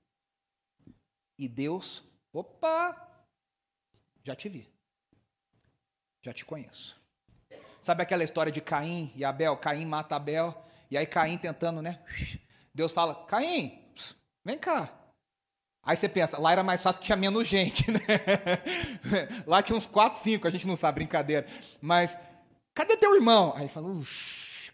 [1.40, 3.24] E Deus, opa,
[4.26, 4.68] já te vi.
[6.22, 7.00] Já te conheço.
[7.82, 9.56] Sabe aquela história de Caim e Abel?
[9.56, 12.04] Caim mata Abel, e aí Caim tentando, né?
[12.74, 13.82] Deus fala: Caim,
[14.44, 14.94] vem cá.
[15.82, 18.02] Aí você pensa, lá era mais fácil que tinha menos gente, né?
[19.48, 21.48] lá tinha uns 4, 5, a gente não sabe, brincadeira.
[21.80, 22.20] Mas
[22.78, 23.54] Cadê teu irmão?
[23.56, 24.06] Aí falou,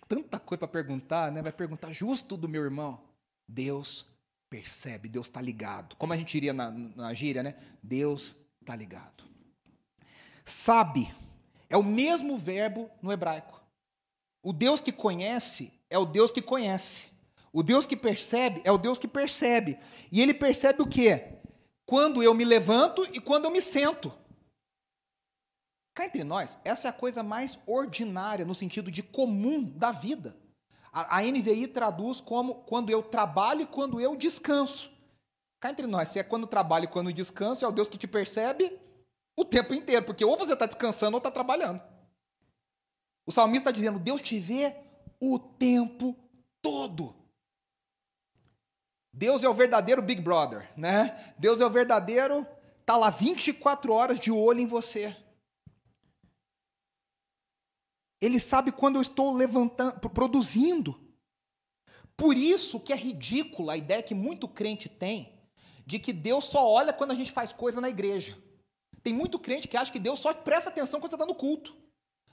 [0.10, 1.42] tanta coisa para perguntar, né?
[1.42, 3.00] Vai perguntar justo do meu irmão.
[3.48, 4.06] Deus
[4.50, 5.96] percebe, Deus está ligado.
[5.96, 7.56] Como a gente diria na, na gíria, né?
[7.82, 9.24] Deus está ligado.
[10.44, 11.16] Sabe
[11.70, 13.64] é o mesmo verbo no hebraico.
[14.42, 17.08] O Deus que conhece é o Deus que conhece.
[17.54, 19.80] O Deus que percebe é o Deus que percebe.
[20.12, 21.36] E ele percebe o quê?
[21.86, 24.12] Quando eu me levanto e quando eu me sento.
[25.94, 30.36] Cá entre nós, essa é a coisa mais ordinária, no sentido de comum da vida.
[30.92, 34.92] A, a NVI traduz como quando eu trabalho e quando eu descanso.
[35.60, 38.08] Cá entre nós, se é quando trabalho e quando descanso, é o Deus que te
[38.08, 38.78] percebe
[39.38, 41.82] o tempo inteiro, porque ou você está descansando ou está trabalhando.
[43.26, 44.76] O salmista está dizendo: Deus te vê
[45.20, 46.16] o tempo
[46.62, 47.16] todo.
[49.12, 51.34] Deus é o verdadeiro Big Brother, né?
[51.38, 52.48] Deus é o verdadeiro,
[52.84, 55.16] tá lá 24 horas de olho em você.
[58.24, 61.00] Ele sabe quando eu estou levantando, produzindo.
[62.16, 65.34] Por isso que é ridícula a ideia que muito crente tem
[65.86, 68.38] de que Deus só olha quando a gente faz coisa na igreja.
[69.04, 71.76] Tem muito crente que acha que Deus só presta atenção quando você está no culto.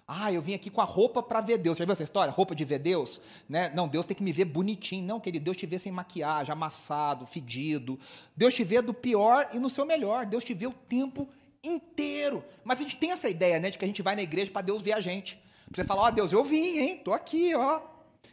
[0.07, 1.79] Ah, eu vim aqui com a roupa para ver Deus.
[1.79, 2.33] Já viu essa história?
[2.33, 3.20] Roupa de ver Deus?
[3.48, 3.70] Né?
[3.70, 5.05] Não, Deus tem que me ver bonitinho.
[5.05, 7.98] Não, querido, Deus te vê sem maquiagem, amassado, fedido.
[8.37, 10.26] Deus te vê do pior e no seu melhor.
[10.26, 11.29] Deus te vê o tempo
[11.62, 12.44] inteiro.
[12.64, 14.62] Mas a gente tem essa ideia, né, de que a gente vai na igreja para
[14.62, 15.39] Deus ver a gente.
[15.72, 16.98] Você fala, ó oh, Deus, eu vim, hein?
[17.04, 17.80] Tô aqui, ó.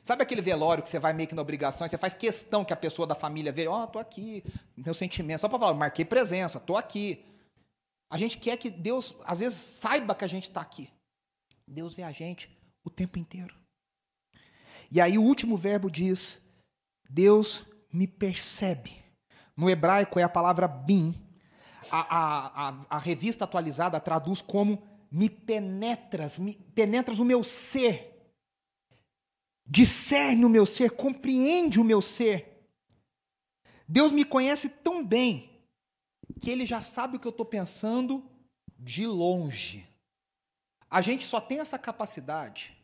[0.04, 2.74] Sabe aquele velório que você vai meio que na obrigação e você faz questão que
[2.74, 4.44] a pessoa da família veja, ó, oh, tô aqui,
[4.76, 7.24] meu sentimento, só para falar, marquei presença, tô aqui.
[8.10, 10.90] A gente quer que Deus, às vezes, saiba que a gente está aqui.
[11.68, 12.50] Deus vê a gente
[12.84, 13.54] o tempo inteiro.
[14.90, 16.42] E aí o último verbo diz:
[17.10, 19.04] Deus me percebe.
[19.56, 21.14] No hebraico é a palavra bim.
[21.92, 28.32] A, a, a, a revista atualizada traduz como me penetras, me penetras o meu ser,
[29.66, 32.68] discerne o meu ser, compreende o meu ser.
[33.88, 35.50] Deus me conhece tão bem
[36.40, 38.30] que Ele já sabe o que eu estou pensando
[38.78, 39.88] de longe.
[40.90, 42.78] A gente só tem essa capacidade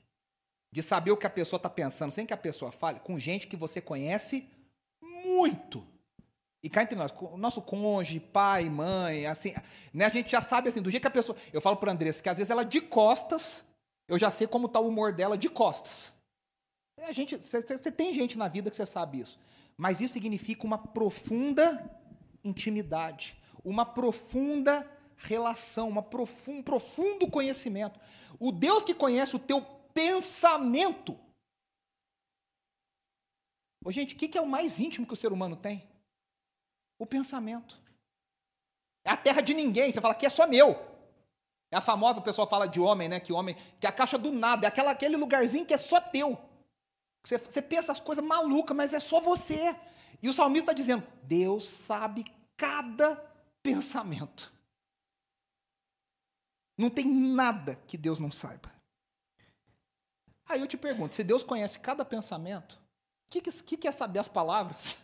[0.71, 3.47] de saber o que a pessoa está pensando sem que a pessoa fale com gente
[3.47, 4.49] que você conhece
[4.99, 5.85] muito.
[6.63, 9.53] E cá entre nós, o nosso cônjuge, pai, mãe, assim,
[9.93, 11.37] né, a gente já sabe assim, do jeito que a pessoa.
[11.51, 13.65] Eu falo para Andressa que às vezes ela de costas,
[14.07, 16.13] eu já sei como está o humor dela de costas.
[16.99, 19.37] A gente, você tem gente na vida que você sabe isso.
[19.75, 21.99] Mas isso significa uma profunda
[22.43, 27.99] intimidade, uma profunda relação, uma profund, um profundo conhecimento.
[28.39, 29.61] O Deus que conhece o teu
[29.93, 31.19] pensamento.
[33.83, 35.91] Ô, gente, o que é o mais íntimo que o ser humano tem?
[37.03, 37.77] O pensamento.
[39.03, 39.91] É a terra de ninguém.
[39.91, 40.69] Você fala que é só meu.
[41.69, 43.19] É a famosa, o pessoal fala de homem, né?
[43.19, 45.99] Que homem, que é a caixa do nada, é aquela, aquele lugarzinho que é só
[45.99, 46.39] teu.
[47.25, 49.75] Você, você pensa as coisas malucas, mas é só você.
[50.21, 52.23] E o salmista está dizendo: Deus sabe
[52.55, 53.17] cada
[53.61, 54.53] pensamento.
[56.77, 58.71] Não tem nada que Deus não saiba.
[60.47, 62.79] Aí eu te pergunto: se Deus conhece cada pensamento,
[63.27, 64.95] o que, que, que é saber as palavras?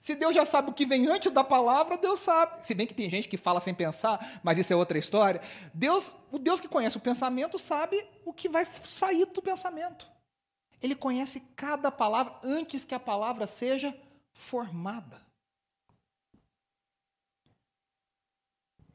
[0.00, 2.66] Se Deus já sabe o que vem antes da palavra, Deus sabe.
[2.66, 5.40] Se bem que tem gente que fala sem pensar, mas isso é outra história.
[5.74, 10.06] Deus, o Deus que conhece o pensamento sabe o que vai sair do pensamento.
[10.80, 13.94] Ele conhece cada palavra antes que a palavra seja
[14.32, 15.20] formada.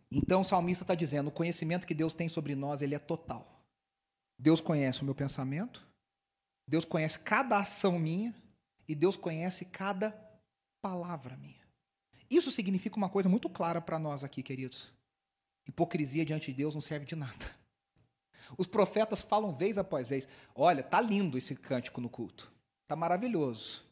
[0.09, 3.65] Então o salmista está dizendo: o conhecimento que Deus tem sobre nós ele é total.
[4.37, 5.85] Deus conhece o meu pensamento,
[6.67, 8.33] Deus conhece cada ação minha
[8.87, 10.11] e Deus conhece cada
[10.83, 11.63] palavra minha.
[12.29, 14.91] Isso significa uma coisa muito clara para nós aqui, queridos.
[15.65, 17.49] Hipocrisia diante de Deus não serve de nada.
[18.57, 22.51] Os profetas falam vez após vez: olha, tá lindo esse cântico no culto,
[22.85, 23.85] tá maravilhoso.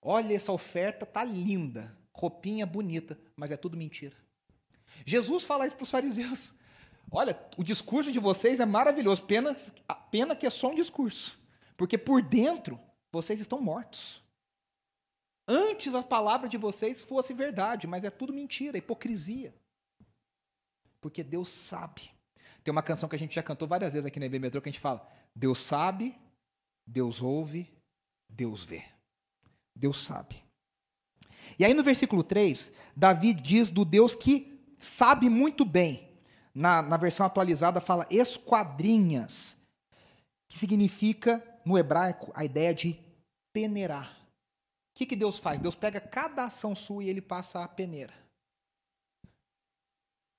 [0.00, 4.16] Olha essa oferta, tá linda, roupinha bonita, mas é tudo mentira.
[5.04, 6.54] Jesus fala isso para os fariseus.
[7.10, 9.56] Olha, o discurso de vocês é maravilhoso, pena,
[10.10, 11.36] pena que é só um discurso,
[11.76, 12.78] porque por dentro
[13.10, 14.24] vocês estão mortos.
[15.48, 19.54] Antes a palavra de vocês fosse verdade, mas é tudo mentira, hipocrisia.
[21.00, 22.10] Porque Deus sabe.
[22.64, 24.68] Tem uma canção que a gente já cantou várias vezes aqui na IB Metrô que
[24.68, 26.18] a gente fala: Deus sabe,
[26.84, 27.72] Deus ouve,
[28.28, 28.84] Deus vê.
[29.74, 30.42] Deus sabe.
[31.58, 36.06] E aí no versículo 3, Davi diz do Deus que sabe muito bem.
[36.52, 39.56] Na, na versão atualizada fala esquadrinhas,
[40.48, 42.98] que significa, no hebraico, a ideia de
[43.52, 44.15] peneirar.
[44.96, 45.60] Que, que Deus faz?
[45.60, 48.14] Deus pega cada ação sua e ele passa a peneira.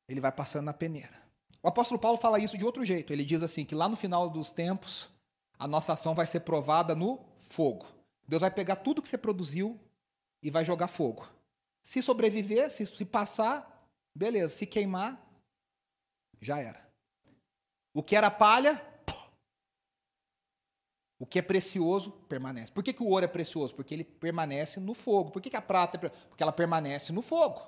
[0.09, 1.13] Ele vai passando na peneira.
[1.61, 3.13] O apóstolo Paulo fala isso de outro jeito.
[3.13, 5.11] Ele diz assim: que lá no final dos tempos,
[5.59, 7.85] a nossa ação vai ser provada no fogo.
[8.27, 9.79] Deus vai pegar tudo que você produziu
[10.41, 11.29] e vai jogar fogo.
[11.83, 14.55] Se sobreviver, se, se passar, beleza.
[14.55, 15.23] Se queimar,
[16.41, 16.83] já era.
[17.93, 18.83] O que era palha,
[21.19, 22.71] o que é precioso permanece.
[22.71, 23.73] Por que, que o ouro é precioso?
[23.73, 25.31] Porque ele permanece no fogo.
[25.31, 26.27] Por que, que a prata é preciosa?
[26.29, 27.61] Porque ela permanece no fogo.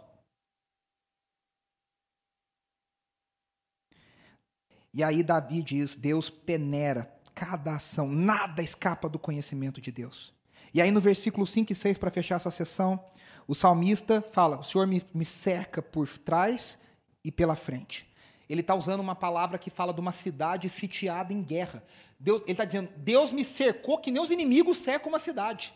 [4.93, 10.33] E aí Davi diz: Deus peneira cada ação, nada escapa do conhecimento de Deus.
[10.73, 13.03] E aí no versículo 5 e 6, para fechar essa sessão,
[13.47, 16.77] o salmista fala: O Senhor me, me cerca por trás
[17.23, 18.07] e pela frente.
[18.49, 21.83] Ele está usando uma palavra que fala de uma cidade sitiada em guerra.
[22.19, 25.73] Deus, ele está dizendo: Deus me cercou que nem os inimigos cercam uma cidade.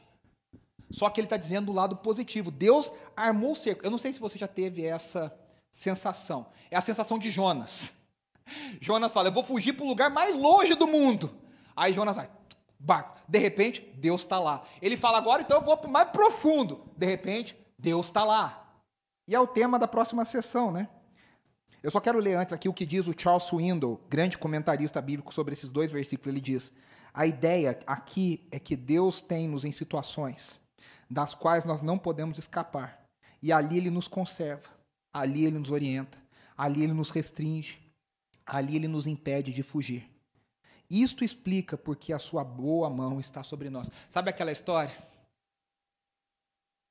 [0.92, 2.52] Só que ele está dizendo do lado positivo.
[2.52, 3.84] Deus armou o cerco.
[3.84, 5.34] Eu não sei se você já teve essa
[5.72, 6.46] sensação.
[6.70, 7.94] É a sensação de Jonas.
[8.82, 11.34] Jonas fala: Eu vou fugir para o lugar mais longe do mundo.
[11.76, 12.30] Aí Jonas vai,
[12.78, 13.20] barco.
[13.28, 14.64] De repente, Deus está lá.
[14.82, 16.92] Ele fala: Agora então eu vou para mais profundo.
[16.98, 18.60] De repente, Deus está lá.
[19.28, 20.90] E é o tema da próxima sessão, né?
[21.84, 25.34] Eu só quero ler antes aqui o que diz o Charles Swindoll, grande comentarista bíblico,
[25.34, 26.28] sobre esses dois versículos.
[26.28, 26.72] Ele diz:
[27.14, 30.62] A ideia aqui é que Deus tem-nos em situações
[31.10, 33.04] das quais nós não podemos escapar.
[33.42, 34.70] E ali Ele nos conserva,
[35.14, 36.18] ali Ele nos orienta,
[36.58, 37.84] ali Ele nos restringe,
[38.46, 40.10] ali ele nos impede de fugir.
[40.90, 43.90] Isto explica porque a sua boa mão está sobre nós.
[44.10, 44.96] Sabe aquela história?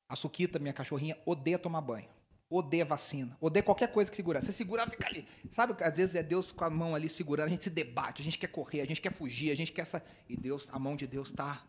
[0.08, 2.08] A Suquita, minha cachorrinha, odeia tomar banho.
[2.52, 3.34] Odeia vacina.
[3.40, 4.42] Odeia qualquer coisa que segurar.
[4.42, 5.26] Você segurar, fica ali.
[5.52, 8.24] Sabe, às vezes é Deus com a mão ali segurando, a gente se debate, a
[8.24, 10.04] gente quer correr, a gente quer fugir, a gente quer essa.
[10.28, 11.64] E Deus, a mão de Deus está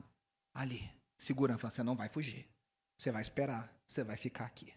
[0.53, 2.49] ali, segurando, falando, você não vai fugir.
[2.99, 4.73] Você vai esperar, você vai ficar aqui.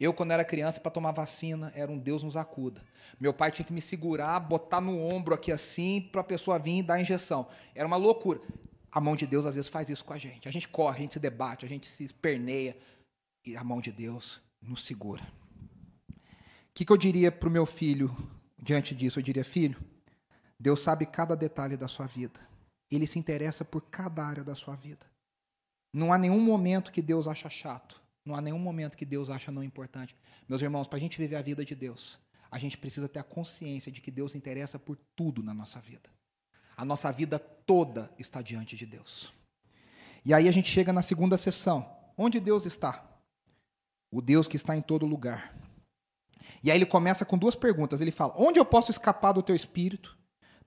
[0.00, 2.82] Eu, quando era criança, para tomar vacina, era um Deus nos acuda.
[3.20, 6.78] Meu pai tinha que me segurar, botar no ombro aqui assim, para a pessoa vir
[6.78, 7.46] e dar a injeção.
[7.74, 8.40] Era uma loucura.
[8.90, 10.48] A mão de Deus às vezes faz isso com a gente.
[10.48, 12.74] A gente corre, a gente se debate, a gente se esperneia.
[13.44, 15.39] E a mão de Deus nos segura.
[16.70, 18.14] O que, que eu diria para o meu filho
[18.58, 19.18] diante disso?
[19.18, 19.78] Eu diria, filho,
[20.58, 22.40] Deus sabe cada detalhe da sua vida.
[22.90, 25.06] Ele se interessa por cada área da sua vida.
[25.92, 28.00] Não há nenhum momento que Deus acha chato.
[28.24, 30.16] Não há nenhum momento que Deus acha não importante.
[30.48, 32.18] Meus irmãos, para a gente viver a vida de Deus,
[32.50, 35.80] a gente precisa ter a consciência de que Deus se interessa por tudo na nossa
[35.80, 36.10] vida.
[36.76, 39.32] A nossa vida toda está diante de Deus.
[40.24, 41.90] E aí a gente chega na segunda sessão.
[42.16, 43.04] Onde Deus está?
[44.10, 45.54] O Deus que está em todo lugar.
[46.62, 48.00] E aí ele começa com duas perguntas.
[48.00, 50.16] Ele fala: Onde eu posso escapar do teu espírito?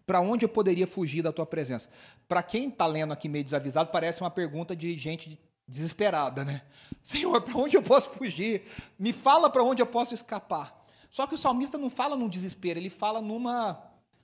[0.05, 1.89] Para onde eu poderia fugir da tua presença?
[2.27, 6.61] Para quem está lendo aqui meio desavisado, parece uma pergunta de gente desesperada, né?
[7.01, 8.63] Senhor, para onde eu posso fugir?
[8.99, 10.85] Me fala para onde eu posso escapar.
[11.09, 13.81] Só que o salmista não fala num desespero, ele fala numa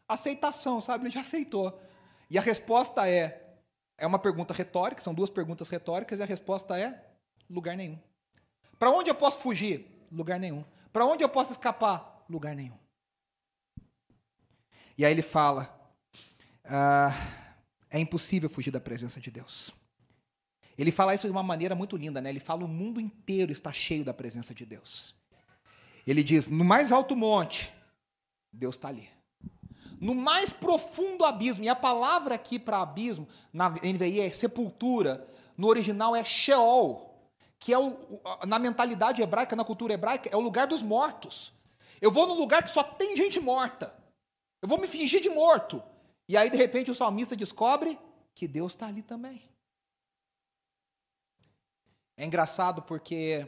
[0.07, 1.05] aceitação, sabe?
[1.05, 1.79] Ele já aceitou.
[2.29, 3.45] E a resposta é
[3.99, 7.03] é uma pergunta retórica, são duas perguntas retóricas e a resposta é
[7.49, 7.99] lugar nenhum.
[8.79, 9.85] Para onde eu posso fugir?
[10.09, 10.63] Lugar nenhum.
[10.91, 12.25] Para onde eu posso escapar?
[12.29, 12.77] Lugar nenhum.
[14.97, 15.91] E aí ele fala:
[16.63, 17.11] ah,
[17.89, 19.71] é impossível fugir da presença de Deus.
[20.77, 22.29] Ele fala isso de uma maneira muito linda, né?
[22.29, 25.15] Ele fala o mundo inteiro está cheio da presença de Deus.
[26.05, 27.73] Ele diz: no mais alto monte,
[28.51, 29.09] Deus está ali.
[29.99, 31.63] no mais profundo abismo.
[31.63, 35.27] E a palavra aqui para abismo, na NVI é sepultura,
[35.57, 37.08] no original é Sheol,
[37.59, 41.53] que é o, na mentalidade hebraica, na cultura hebraica, é o lugar dos mortos.
[42.01, 43.93] Eu vou num lugar que só tem gente morta.
[44.61, 45.83] Eu vou me fingir de morto.
[46.27, 47.99] E aí, de repente, o salmista descobre
[48.33, 49.43] que Deus está ali também.
[52.15, 53.47] É engraçado porque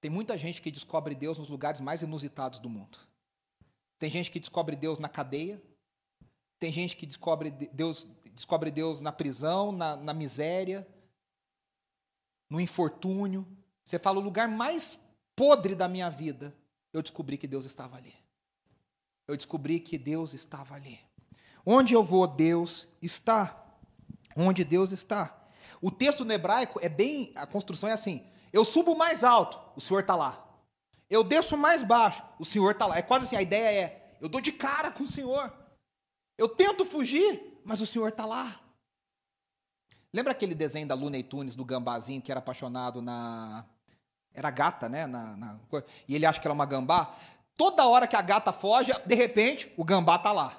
[0.00, 2.98] tem muita gente que descobre Deus nos lugares mais inusitados do mundo.
[3.98, 5.60] Tem gente que descobre Deus na cadeia.
[6.58, 10.86] Tem gente que descobre Deus, descobre Deus na prisão, na, na miséria,
[12.52, 13.48] no infortúnio.
[13.82, 14.98] Você fala, o lugar mais
[15.34, 16.54] podre da minha vida,
[16.92, 18.14] eu descobri que Deus estava ali.
[19.26, 21.00] Eu descobri que Deus estava ali.
[21.64, 23.74] Onde eu vou, Deus está.
[24.36, 25.48] Onde Deus está.
[25.80, 27.32] O texto no hebraico é bem.
[27.34, 28.22] A construção é assim:
[28.52, 30.46] eu subo mais alto, o Senhor está lá.
[31.08, 32.98] Eu desço mais baixo, o Senhor está lá.
[32.98, 35.50] É quase assim: a ideia é: eu dou de cara com o Senhor.
[36.36, 38.60] Eu tento fugir, mas o Senhor está lá.
[40.12, 43.64] Lembra aquele desenho da Luna e Tunes, do gambazinho, que era apaixonado na.
[44.34, 45.06] Era gata, né?
[45.06, 45.60] Na, na...
[46.06, 47.16] E ele acha que ela é uma gambá.
[47.56, 50.58] Toda hora que a gata foge, de repente, o gambá está lá.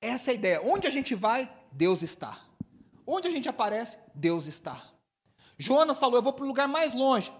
[0.00, 0.62] Essa é a ideia.
[0.62, 2.40] Onde a gente vai, Deus está.
[3.06, 4.82] Onde a gente aparece, Deus está.
[5.58, 7.32] Jonas falou: Eu vou para o lugar mais longe.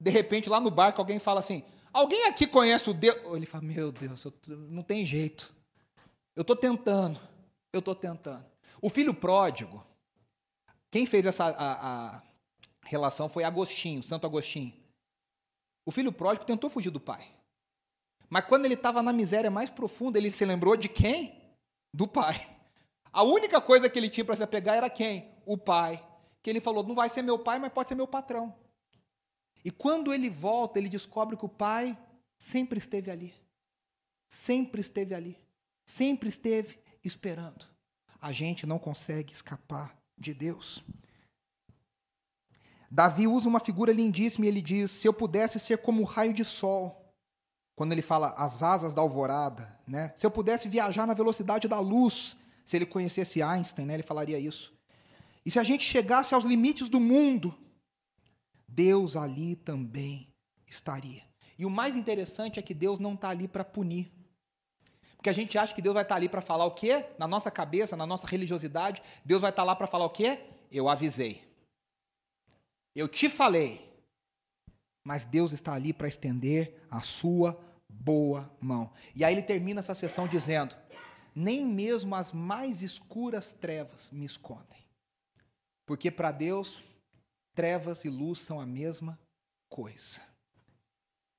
[0.00, 1.62] De repente, lá no barco, alguém fala assim:
[1.92, 3.16] Alguém aqui conhece o Deus?
[3.34, 5.54] Ele fala: Meu Deus, não tem jeito.
[6.34, 7.20] Eu estou tentando.
[7.72, 8.44] Eu estou tentando.
[8.86, 9.84] O filho pródigo,
[10.92, 12.22] quem fez essa a, a
[12.84, 14.72] relação foi Agostinho, Santo Agostinho.
[15.84, 17.28] O filho pródigo tentou fugir do pai.
[18.30, 21.52] Mas quando ele estava na miséria mais profunda, ele se lembrou de quem?
[21.92, 22.56] Do pai.
[23.12, 25.34] A única coisa que ele tinha para se apegar era quem?
[25.44, 26.00] O pai.
[26.40, 28.54] Que ele falou: não vai ser meu pai, mas pode ser meu patrão.
[29.64, 31.98] E quando ele volta, ele descobre que o pai
[32.38, 33.34] sempre esteve ali.
[34.28, 35.36] Sempre esteve ali.
[35.84, 37.74] Sempre esteve esperando.
[38.20, 40.82] A gente não consegue escapar de Deus.
[42.90, 46.32] Davi usa uma figura lindíssima e ele diz: Se eu pudesse ser como o raio
[46.32, 47.14] de sol,
[47.74, 50.12] quando ele fala as asas da alvorada, né?
[50.16, 54.38] se eu pudesse viajar na velocidade da luz, se ele conhecesse Einstein, né, ele falaria
[54.38, 54.74] isso.
[55.44, 57.54] E se a gente chegasse aos limites do mundo,
[58.66, 60.28] Deus ali também
[60.66, 61.22] estaria.
[61.58, 64.10] E o mais interessante é que Deus não está ali para punir.
[65.16, 67.04] Porque a gente acha que Deus vai estar ali para falar o quê?
[67.18, 70.40] Na nossa cabeça, na nossa religiosidade, Deus vai estar lá para falar o quê?
[70.70, 71.42] Eu avisei.
[72.94, 73.86] Eu te falei.
[75.04, 77.58] Mas Deus está ali para estender a sua
[77.88, 78.92] boa mão.
[79.14, 80.74] E aí ele termina essa sessão dizendo:
[81.34, 84.84] nem mesmo as mais escuras trevas me escondem.
[85.86, 86.82] Porque para Deus,
[87.54, 89.18] trevas e luz são a mesma
[89.68, 90.20] coisa.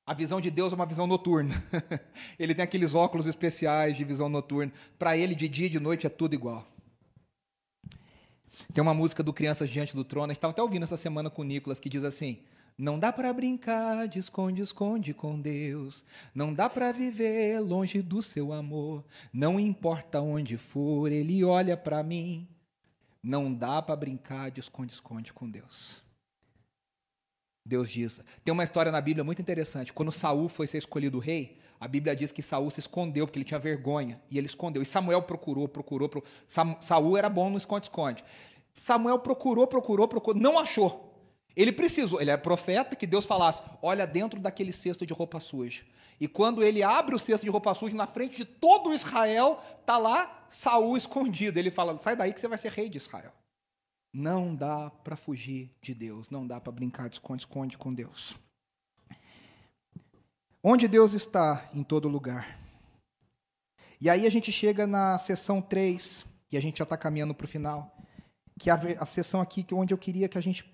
[0.08, 1.62] A visão de Deus é uma visão noturna.
[2.40, 4.72] ele tem aqueles óculos especiais de visão noturna.
[4.98, 6.66] Para ele, de dia e de noite é tudo igual.
[8.74, 11.30] Tem uma música do Crianças Diante do Trono, a gente estava até ouvindo essa semana
[11.30, 12.40] com o Nicolas, que diz assim:
[12.78, 16.06] não dá para brincar de esconde-esconde com Deus.
[16.34, 19.04] Não dá para viver longe do seu amor.
[19.34, 22.48] Não importa onde for, ele olha para mim.
[23.22, 26.07] Não dá para brincar de esconde-esconde com Deus.
[27.68, 28.22] Deus diz.
[28.44, 29.92] Tem uma história na Bíblia muito interessante.
[29.92, 33.46] Quando Saul foi ser escolhido rei, a Bíblia diz que Saul se escondeu porque ele
[33.46, 34.82] tinha vergonha e ele escondeu.
[34.82, 36.32] E Samuel procurou, procurou, procurou.
[36.80, 38.24] Saul era bom no esconde-esconde.
[38.82, 41.04] Samuel procurou, procurou, procurou, não achou.
[41.56, 45.84] Ele precisou, ele é profeta que Deus falasse: olha dentro daquele cesto de roupa suja.
[46.20, 49.98] E quando ele abre o cesto de roupa suja na frente de todo Israel, tá
[49.98, 51.60] lá Saul escondido.
[51.60, 53.34] Ele fala: sai daí que você vai ser rei de Israel.
[54.20, 58.36] Não dá para fugir de Deus, não dá para brincar de esconde-esconde com Deus.
[60.64, 62.60] Onde Deus está em todo lugar.
[64.02, 67.46] E aí a gente chega na sessão 3, e a gente já está caminhando para
[67.46, 67.96] o final,
[68.60, 70.66] que é a, sessão aqui onde eu queria que a gente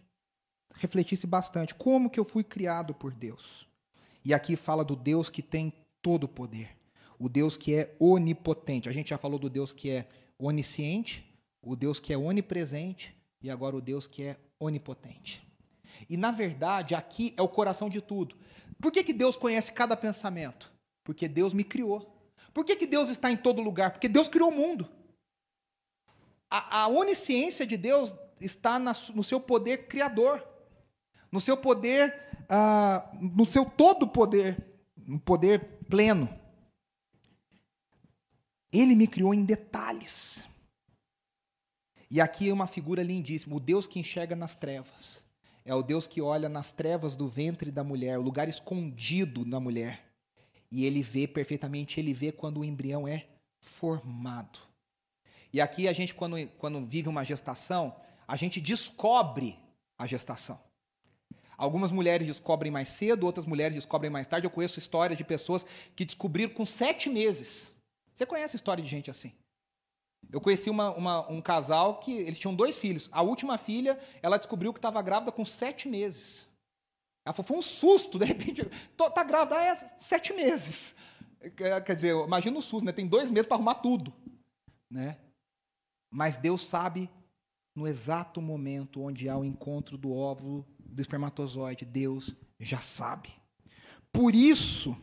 [0.76, 1.76] refletisse bastante.
[1.76, 3.68] Como que eu fui criado por Deus?
[4.24, 6.78] E aqui fala do Deus que tem todo o poder.
[7.20, 8.88] O Deus que é onipotente.
[8.88, 10.08] A gente já falou do Deus que é
[10.40, 11.30] onisciente,
[11.62, 15.46] o Deus que é onipresente e agora o Deus que é onipotente.
[16.10, 18.36] E na verdade, aqui é o coração de tudo.
[18.82, 20.72] Por que, que Deus conhece cada pensamento?
[21.04, 22.12] Porque Deus me criou.
[22.54, 23.92] Por que, que Deus está em todo lugar?
[23.92, 24.90] Porque Deus criou o mundo.
[26.50, 30.44] A, a onisciência de Deus está na, no seu poder criador
[31.34, 32.14] no seu poder,
[32.48, 34.64] ah, no seu todo poder,
[34.96, 36.30] no poder pleno.
[38.72, 40.48] Ele me criou em detalhes.
[42.14, 45.26] E aqui é uma figura lindíssima, o Deus que enxerga nas trevas.
[45.66, 49.60] É o Deus que olha nas trevas do ventre da mulher, o lugar escondido na
[49.60, 50.06] mulher.
[50.72, 53.26] E ele vê perfeitamente, ele vê quando o embrião é
[53.60, 54.60] formado.
[55.52, 57.96] E aqui a gente, quando, quando vive uma gestação,
[58.28, 59.58] a gente descobre
[59.98, 60.60] a gestação.
[61.58, 64.46] Algumas mulheres descobrem mais cedo, outras mulheres descobrem mais tarde.
[64.46, 67.74] Eu conheço histórias de pessoas que descobriram com sete meses.
[68.14, 69.34] Você conhece história de gente assim?
[70.32, 73.10] Eu conheci uma, uma, um casal que eles tinham dois filhos.
[73.12, 76.48] A última filha, ela descobriu que estava grávida com sete meses.
[77.26, 78.64] Ela falou, foi um susto, de repente,
[78.98, 80.96] tá grávida, ah, é sete meses.
[81.56, 82.92] Quer dizer, imagina o susto, né?
[82.92, 84.14] Tem dois meses para arrumar tudo.
[84.90, 85.18] Né?
[86.12, 87.10] Mas Deus sabe
[87.76, 91.86] no exato momento onde há o encontro do óvulo do espermatozoide.
[91.86, 93.30] Deus já sabe.
[94.12, 94.96] Por isso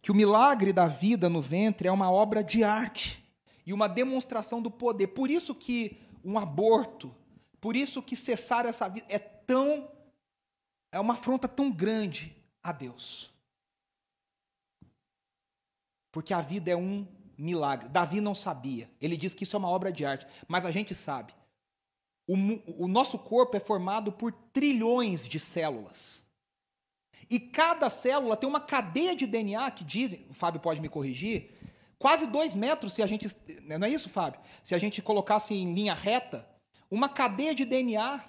[0.00, 3.23] que o milagre da vida no ventre é uma obra de arte
[3.66, 5.08] e uma demonstração do poder.
[5.08, 7.14] Por isso que um aborto,
[7.60, 9.90] por isso que cessar essa vida é tão
[10.92, 13.32] é uma afronta tão grande a Deus.
[16.12, 17.04] Porque a vida é um
[17.36, 17.88] milagre.
[17.88, 18.88] Davi não sabia.
[19.00, 21.34] Ele diz que isso é uma obra de arte, mas a gente sabe.
[22.26, 22.34] O,
[22.84, 26.22] o nosso corpo é formado por trilhões de células.
[27.28, 31.53] E cada célula tem uma cadeia de DNA que dizem, o Fábio pode me corrigir,
[32.04, 33.34] quase dois metros se a gente.
[33.62, 34.38] Não é isso, Fábio?
[34.62, 36.46] Se a gente colocasse em linha reta,
[36.90, 38.22] uma cadeia de DNA.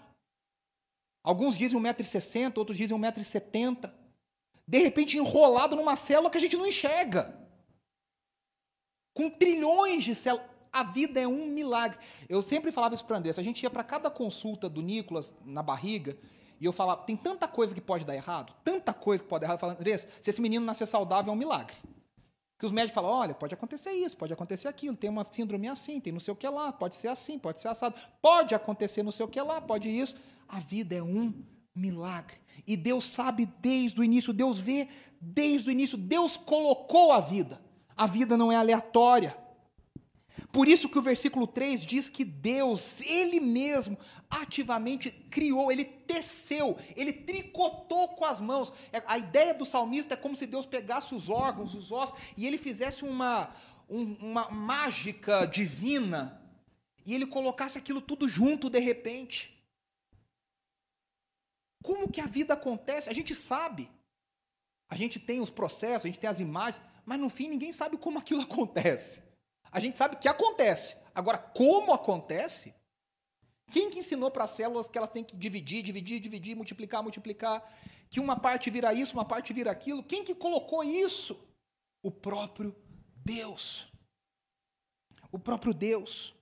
[1.21, 3.91] Alguns dizem 1,60m, outros dizem 1,70m.
[4.65, 7.37] De repente enrolado numa célula que a gente não enxerga.
[9.13, 10.47] Com trilhões de células.
[10.71, 11.99] A vida é um milagre.
[12.29, 13.41] Eu sempre falava isso para Andressa.
[13.41, 16.17] A gente ia para cada consulta do Nicolas na barriga
[16.61, 19.47] e eu falava: tem tanta coisa que pode dar errado, tanta coisa que pode dar
[19.47, 19.57] errado.
[19.57, 21.75] Eu falava, Andressa, se esse menino nascer saudável é um milagre.
[22.65, 25.99] Que os médicos falam, olha, pode acontecer isso, pode acontecer aquilo, tem uma síndrome assim,
[25.99, 29.11] tem não sei o que lá, pode ser assim, pode ser assado, pode acontecer não
[29.11, 30.15] sei o que lá, pode isso.
[30.47, 31.31] A vida é um
[31.75, 32.37] milagre.
[32.65, 34.87] E Deus sabe desde o início, Deus vê
[35.21, 37.61] desde o início, Deus colocou a vida.
[37.95, 39.37] A vida não é aleatória.
[40.51, 43.95] Por isso que o versículo 3 diz que Deus, Ele mesmo,
[44.41, 48.73] ativamente criou, Ele teceu, Ele tricotou com as mãos.
[48.91, 52.45] É, a ideia do salmista é como se Deus pegasse os órgãos, os ossos, e
[52.45, 53.53] Ele fizesse uma,
[53.89, 56.41] um, uma mágica divina,
[57.05, 59.53] e Ele colocasse aquilo tudo junto de repente.
[61.83, 63.09] Como que a vida acontece?
[63.09, 63.89] A gente sabe.
[64.89, 67.97] A gente tem os processos, a gente tem as imagens, mas no fim ninguém sabe
[67.97, 69.21] como aquilo acontece.
[69.71, 70.95] A gente sabe que acontece.
[71.13, 72.73] Agora, como acontece?
[73.71, 77.63] Quem que ensinou para as células que elas têm que dividir, dividir, dividir, multiplicar, multiplicar,
[78.09, 80.03] que uma parte vira isso, uma parte vira aquilo?
[80.03, 81.37] Quem que colocou isso?
[82.01, 82.75] O próprio
[83.17, 83.87] Deus.
[85.31, 86.33] O próprio Deus.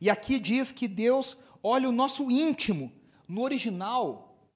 [0.00, 2.92] E aqui diz que Deus olha o nosso íntimo.
[3.28, 4.50] No original,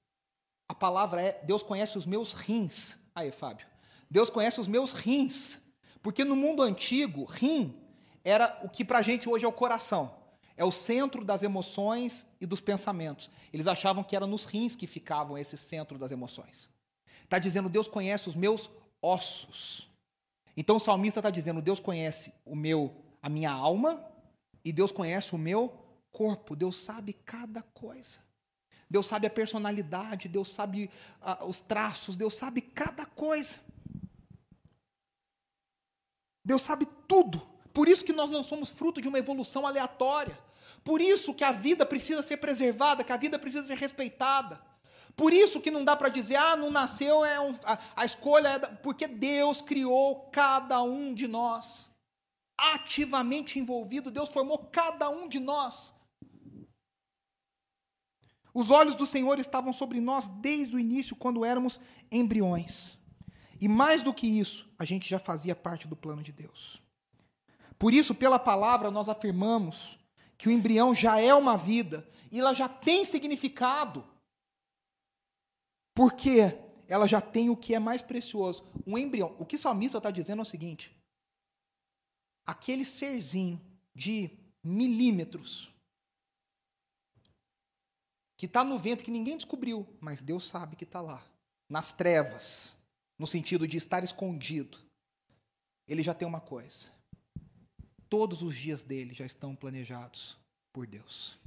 [0.67, 2.97] a palavra é Deus conhece os meus rins.
[3.15, 3.67] Aí, Fábio.
[4.09, 5.59] Deus conhece os meus rins.
[6.01, 7.81] Porque no mundo antigo, rim
[8.23, 10.16] era o que para a gente hoje é o coração.
[10.57, 13.29] É o centro das emoções e dos pensamentos.
[13.53, 16.69] Eles achavam que era nos rins que ficavam esse centro das emoções.
[17.23, 19.87] Está dizendo, Deus conhece os meus ossos.
[20.57, 24.03] Então o salmista está dizendo, Deus conhece o meu, a minha alma
[24.65, 25.71] e Deus conhece o meu
[26.11, 26.55] corpo.
[26.55, 28.17] Deus sabe cada coisa.
[28.89, 30.89] Deus sabe a personalidade, Deus sabe
[31.21, 33.59] ah, os traços, Deus sabe cada coisa.
[36.43, 37.45] Deus sabe tudo.
[37.73, 40.46] Por isso que nós não somos fruto de uma evolução aleatória.
[40.87, 44.57] Por isso que a vida precisa ser preservada, que a vida precisa ser respeitada.
[45.17, 48.47] Por isso que não dá para dizer, ah, não nasceu, é um, a, a, escolha
[48.47, 48.59] é.
[48.59, 51.91] Da, porque Deus criou cada um de nós.
[52.57, 55.93] Ativamente envolvido, Deus formou cada um de nós.
[58.53, 62.97] Os olhos do Senhor estavam sobre nós desde o início, quando éramos embriões.
[63.59, 66.81] E mais do que isso, a gente já fazia parte do plano de Deus.
[67.77, 69.96] Por isso, pela palavra, nós afirmamos
[70.37, 74.05] que o embrião já é uma vida e ela já tem significado.
[75.93, 76.57] Porque
[76.87, 79.35] ela já tem o que é mais precioso, um embrião.
[79.39, 80.95] O que o salmista está dizendo é o seguinte:
[82.45, 83.59] aquele serzinho
[83.95, 84.29] de
[84.63, 85.73] milímetros
[88.37, 91.25] que está no vento que ninguém descobriu, mas Deus sabe que está lá,
[91.67, 92.77] nas trevas
[93.17, 94.77] no sentido de estar escondido,
[95.87, 96.89] ele já tem uma coisa.
[98.09, 100.37] Todos os dias dele já estão planejados
[100.73, 101.37] por Deus.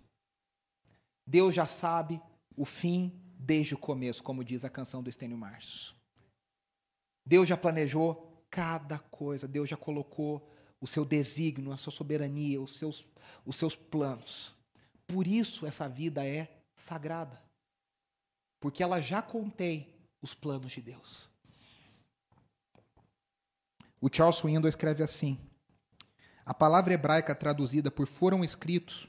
[1.27, 2.21] Deus já sabe
[2.57, 5.97] o fim desde o começo, como diz a canção do Estênio Março.
[7.25, 10.51] Deus já planejou cada coisa, Deus já colocou
[10.81, 13.09] o seu desígnio, a sua soberania, os seus,
[13.45, 14.55] os seus planos.
[15.07, 17.41] Por isso essa vida é sagrada.
[18.61, 21.29] Porque ela já contém os planos de Deus.
[24.01, 25.39] O Charles Swindoll escreve assim:
[26.51, 29.07] A palavra hebraica traduzida por foram escritos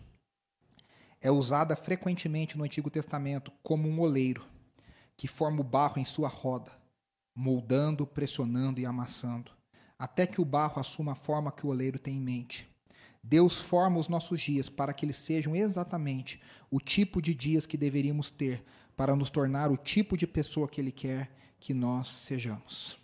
[1.20, 4.46] é usada frequentemente no Antigo Testamento como um oleiro
[5.18, 6.72] que forma o barro em sua roda,
[7.34, 9.52] moldando, pressionando e amassando,
[9.98, 12.70] até que o barro assuma a forma que o oleiro tem em mente.
[13.24, 16.40] Deus forma os nossos dias para que eles sejam exatamente
[16.70, 18.64] o tipo de dias que deveríamos ter
[18.96, 23.00] para nos tornar o tipo de pessoa que Ele quer que nós sejamos.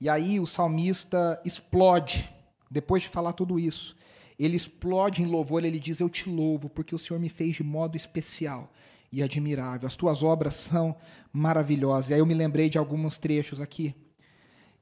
[0.00, 2.32] E aí o salmista explode,
[2.70, 3.96] depois de falar tudo isso.
[4.38, 7.62] Ele explode em louvor, ele diz: Eu te louvo, porque o Senhor me fez de
[7.62, 8.72] modo especial
[9.12, 9.86] e admirável.
[9.86, 10.96] As tuas obras são
[11.32, 12.10] maravilhosas.
[12.10, 13.94] E aí eu me lembrei de alguns trechos aqui.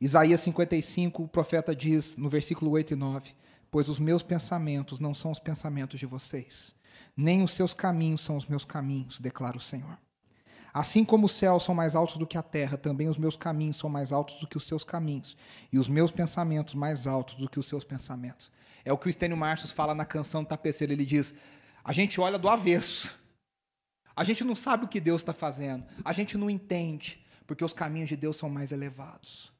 [0.01, 3.35] Isaías 55, o profeta diz no versículo 8 e 9:
[3.71, 6.75] Pois os meus pensamentos não são os pensamentos de vocês,
[7.17, 9.99] nem os seus caminhos são os meus caminhos, declara o Senhor.
[10.73, 13.77] Assim como os céus são mais altos do que a terra, também os meus caminhos
[13.77, 15.37] são mais altos do que os seus caminhos,
[15.71, 18.51] e os meus pensamentos mais altos do que os seus pensamentos.
[18.85, 20.93] É o que o Estênio Marcius fala na canção Tapeceiro.
[20.93, 21.35] Ele diz:
[21.85, 23.15] a gente olha do avesso.
[24.15, 25.85] A gente não sabe o que Deus está fazendo.
[26.05, 29.52] A gente não entende, porque os caminhos de Deus são mais elevados.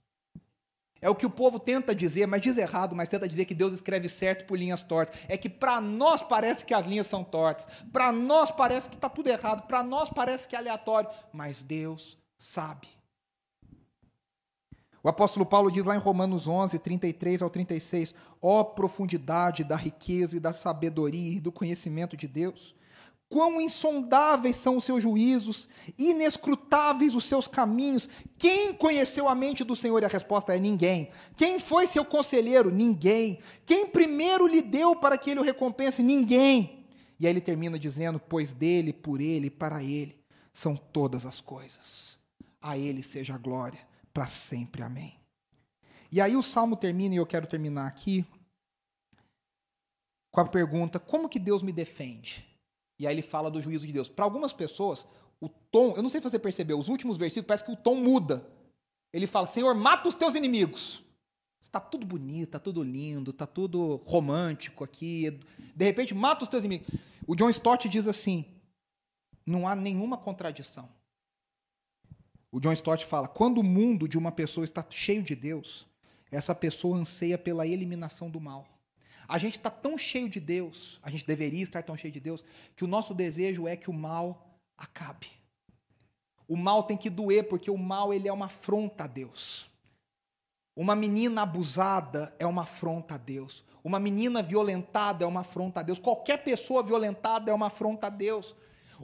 [1.03, 3.73] É o que o povo tenta dizer, mas diz errado, mas tenta dizer que Deus
[3.73, 5.19] escreve certo por linhas tortas.
[5.29, 7.67] É que para nós parece que as linhas são tortas.
[7.93, 9.67] Para nós parece que está tudo errado.
[9.67, 11.11] Para nós parece que é aleatório.
[11.33, 12.87] Mas Deus sabe.
[15.03, 19.75] O apóstolo Paulo diz lá em Romanos 11, 33 ao 36: Ó oh, profundidade da
[19.75, 22.77] riqueza e da sabedoria e do conhecimento de Deus!
[23.33, 25.67] Quão insondáveis são os seus juízos,
[25.97, 28.07] inescrutáveis os seus caminhos.
[28.37, 30.03] Quem conheceu a mente do Senhor?
[30.03, 31.11] E a resposta é ninguém.
[31.35, 32.71] Quem foi seu conselheiro?
[32.71, 33.41] Ninguém.
[33.65, 36.03] Quem primeiro lhe deu para que ele o recompense?
[36.03, 36.85] Ninguém.
[37.19, 40.23] E aí ele termina dizendo: Pois dele, por ele para ele
[40.53, 42.19] são todas as coisas.
[42.61, 43.81] A ele seja a glória
[44.13, 44.83] para sempre.
[44.83, 45.19] Amém.
[46.11, 48.27] E aí o salmo termina, e eu quero terminar aqui,
[50.31, 52.52] com a pergunta: Como que Deus me defende?
[53.03, 54.09] E aí ele fala do juízo de Deus.
[54.09, 55.05] Para algumas pessoas,
[55.41, 57.97] o tom, eu não sei se você percebeu, os últimos versículos parece que o tom
[57.97, 58.49] muda.
[59.13, 61.03] Ele fala: Senhor, mata os teus inimigos.
[61.61, 65.41] Está tudo bonito, está tudo lindo, está tudo romântico aqui.
[65.75, 66.87] De repente, mata os teus inimigos.
[67.27, 68.45] O John Stott diz assim:
[69.45, 70.89] não há nenhuma contradição.
[72.53, 75.89] O John Stott fala: quando o mundo de uma pessoa está cheio de Deus,
[76.31, 78.72] essa pessoa anseia pela eliminação do mal.
[79.29, 82.45] A gente está tão cheio de Deus, a gente deveria estar tão cheio de Deus,
[82.77, 85.29] que o nosso desejo é que o mal acabe.
[86.49, 89.71] O mal tem que doer, porque o mal ele é uma afronta a Deus.
[90.75, 93.65] Uma menina abusada é uma afronta a Deus.
[93.85, 95.99] Uma menina violentada é uma afronta a Deus.
[95.99, 98.57] Qualquer pessoa violentada é uma afronta a Deus.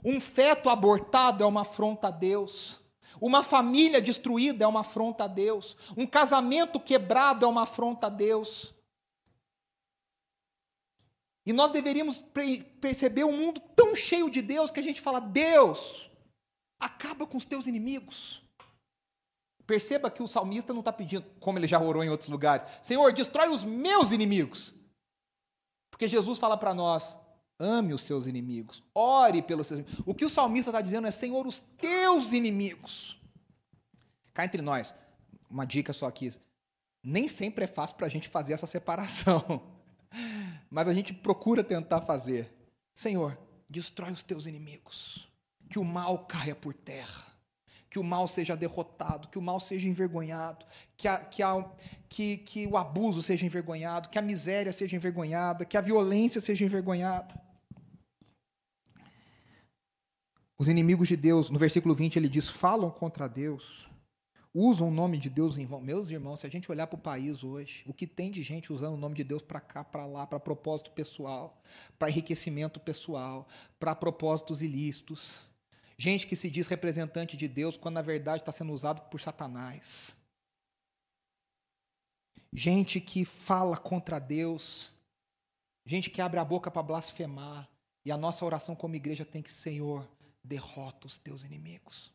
[0.03, 2.79] Um feto abortado é uma afronta a Deus.
[3.21, 5.77] Uma família destruída é uma afronta a Deus.
[5.95, 8.73] Um casamento quebrado é uma afronta a Deus.
[11.45, 12.23] E nós deveríamos
[12.81, 16.09] perceber um mundo tão cheio de Deus que a gente fala: Deus,
[16.79, 18.41] acaba com os teus inimigos.
[19.65, 23.13] Perceba que o salmista não está pedindo, como ele já orou em outros lugares: Senhor,
[23.13, 24.73] destrói os meus inimigos.
[25.91, 27.17] Porque Jesus fala para nós:
[27.59, 30.03] ame os seus inimigos, ore pelos seus inimigos.
[30.07, 33.19] O que o salmista está dizendo é: Senhor, os teus inimigos.
[34.33, 34.95] Cá entre nós,
[35.49, 36.33] uma dica só aqui:
[37.03, 39.61] nem sempre é fácil para a gente fazer essa separação.
[40.69, 42.53] Mas a gente procura tentar fazer.
[42.93, 43.37] Senhor,
[43.69, 45.27] destrói os teus inimigos.
[45.69, 47.25] Que o mal caia por terra.
[47.89, 50.63] Que o mal seja derrotado, que o mal seja envergonhado,
[50.95, 51.65] que, a, que, a,
[52.07, 56.63] que, que o abuso seja envergonhado, que a miséria seja envergonhada, que a violência seja
[56.63, 57.33] envergonhada.
[60.55, 63.88] Os inimigos de Deus, no versículo 20, ele diz: falam contra Deus,
[64.53, 65.79] usam o nome de Deus em vão.
[65.79, 68.73] Meus irmãos, se a gente olhar para o país hoje, o que tem de gente
[68.73, 71.61] usando o nome de Deus para cá, para lá, para propósito pessoal,
[71.97, 73.47] para enriquecimento pessoal,
[73.79, 75.39] para propósitos ilícitos.
[75.97, 80.15] Gente que se diz representante de Deus quando na verdade está sendo usado por Satanás.
[82.51, 84.91] Gente que fala contra Deus.
[85.85, 87.69] Gente que abre a boca para blasfemar.
[88.05, 90.07] E a nossa oração como igreja tem que, Senhor,
[90.43, 92.11] derrota os teus inimigos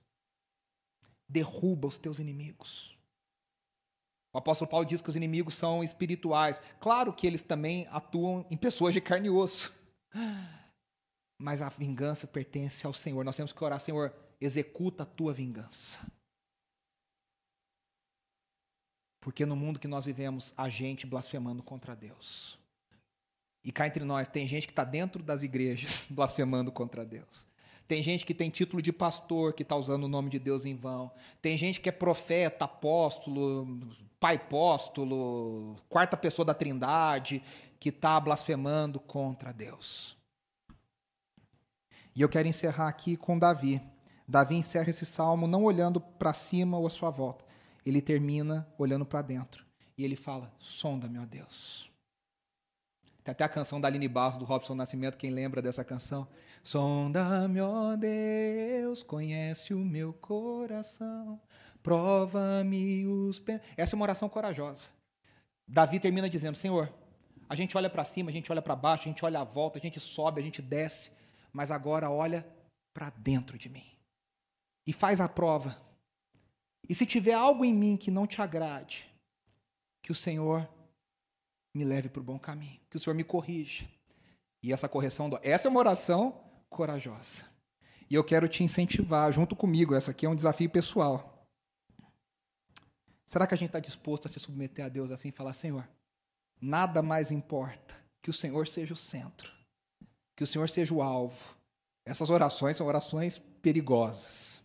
[1.35, 2.97] derruba os teus inimigos.
[4.33, 6.63] O apóstolo Paulo diz que os inimigos são espirituais.
[6.79, 9.75] Claro que eles também atuam em pessoas de carne e osso.
[11.37, 13.25] Mas a vingança pertence ao Senhor.
[13.25, 16.01] Nós temos que orar, Senhor, executa a tua vingança.
[19.21, 22.59] Porque no mundo que nós vivemos, há gente blasfemando contra Deus.
[23.65, 27.47] E cá entre nós, tem gente que está dentro das igrejas blasfemando contra Deus.
[27.87, 30.75] Tem gente que tem título de pastor que está usando o nome de Deus em
[30.75, 31.11] vão.
[31.43, 33.79] Tem gente que é profeta, apóstolo,
[34.19, 37.43] pai apóstolo, quarta pessoa da trindade,
[37.79, 40.17] que está blasfemando contra Deus.
[42.17, 43.83] E eu quero encerrar aqui com Davi.
[44.27, 47.45] Davi encerra esse salmo não olhando para cima ou à sua volta.
[47.85, 49.65] Ele termina olhando para dentro.
[49.99, 51.91] E ele fala: Sonda-me, ó Deus.
[53.23, 56.29] Tem até a canção da Aline Barros, do Robson Nascimento, quem lembra dessa canção?
[56.65, 61.39] Sonda-me, ó Deus, conhece o meu coração,
[61.83, 63.41] prova-me os...
[63.77, 64.89] Essa é uma oração corajosa.
[65.69, 66.91] Davi termina dizendo, Senhor,
[67.47, 69.79] a gente olha para cima, a gente olha para baixo, a gente olha à volta,
[69.79, 71.11] a gente sobe, a gente desce,
[71.53, 72.47] mas agora olha
[72.95, 73.85] para dentro de mim.
[74.87, 75.79] E faz a prova.
[76.89, 79.07] E se tiver algo em mim que não te agrade,
[80.03, 80.67] que o Senhor
[81.75, 83.87] me leve para o bom caminho, que o Senhor me corrija.
[84.63, 85.39] E essa correção, do...
[85.43, 86.44] essa é uma oração
[86.75, 87.45] corajosa.
[88.11, 91.47] E eu quero te incentivar junto comigo, essa aqui é um desafio pessoal.
[93.27, 95.89] Será que a gente está disposto a se submeter a Deus assim e falar, Senhor,
[96.61, 99.51] nada mais importa que o Senhor seja o centro,
[100.37, 101.57] que o Senhor seja o alvo.
[102.05, 104.63] Essas orações são orações perigosas.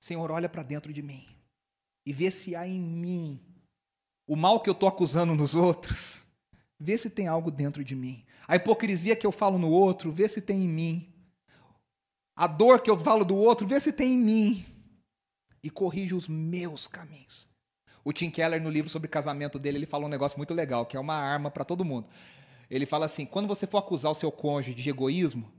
[0.00, 1.26] Senhor, olha para dentro de mim
[2.04, 3.40] e vê se há em mim
[4.26, 6.24] o mal que eu estou acusando nos outros,
[6.78, 8.24] vê se tem algo dentro de mim.
[8.46, 11.12] A hipocrisia que eu falo no outro, vê se tem em mim.
[12.34, 14.66] A dor que eu falo do outro, vê se tem em mim.
[15.62, 17.48] E corrige os meus caminhos.
[18.04, 20.96] O Tim Keller, no livro sobre casamento dele, ele fala um negócio muito legal, que
[20.96, 22.06] é uma arma para todo mundo.
[22.70, 25.50] Ele fala assim: quando você for acusar o seu cônjuge de egoísmo,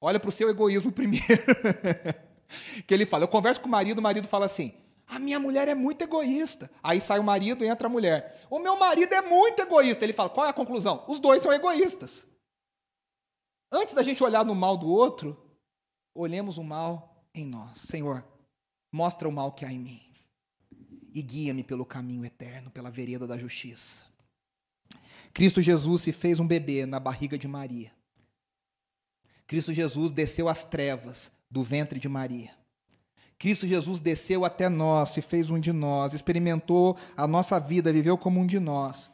[0.00, 1.26] olha para o seu egoísmo primeiro.
[2.86, 4.72] que ele fala: eu converso com o marido, o marido fala assim:
[5.06, 6.70] a minha mulher é muito egoísta.
[6.82, 8.46] Aí sai o marido e entra a mulher.
[8.48, 10.04] O meu marido é muito egoísta.
[10.04, 11.04] Ele fala: qual é a conclusão?
[11.08, 12.29] Os dois são egoístas.
[13.72, 15.36] Antes da gente olhar no mal do outro,
[16.14, 17.78] olhemos o mal em nós.
[17.78, 18.24] Senhor,
[18.92, 20.02] mostra o mal que há em mim
[21.14, 24.04] e guia-me pelo caminho eterno, pela vereda da justiça.
[25.32, 27.92] Cristo Jesus se fez um bebê na barriga de Maria.
[29.46, 32.54] Cristo Jesus desceu às trevas do ventre de Maria.
[33.38, 38.18] Cristo Jesus desceu até nós, se fez um de nós, experimentou a nossa vida, viveu
[38.18, 39.10] como um de nós.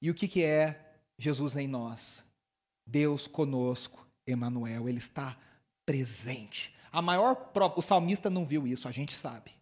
[0.00, 2.24] E o que, que é Jesus em nós?
[2.86, 5.36] Deus conosco, Emmanuel, ele está
[5.84, 6.74] presente.
[6.90, 9.52] A maior prova, o salmista não viu isso, a gente sabe.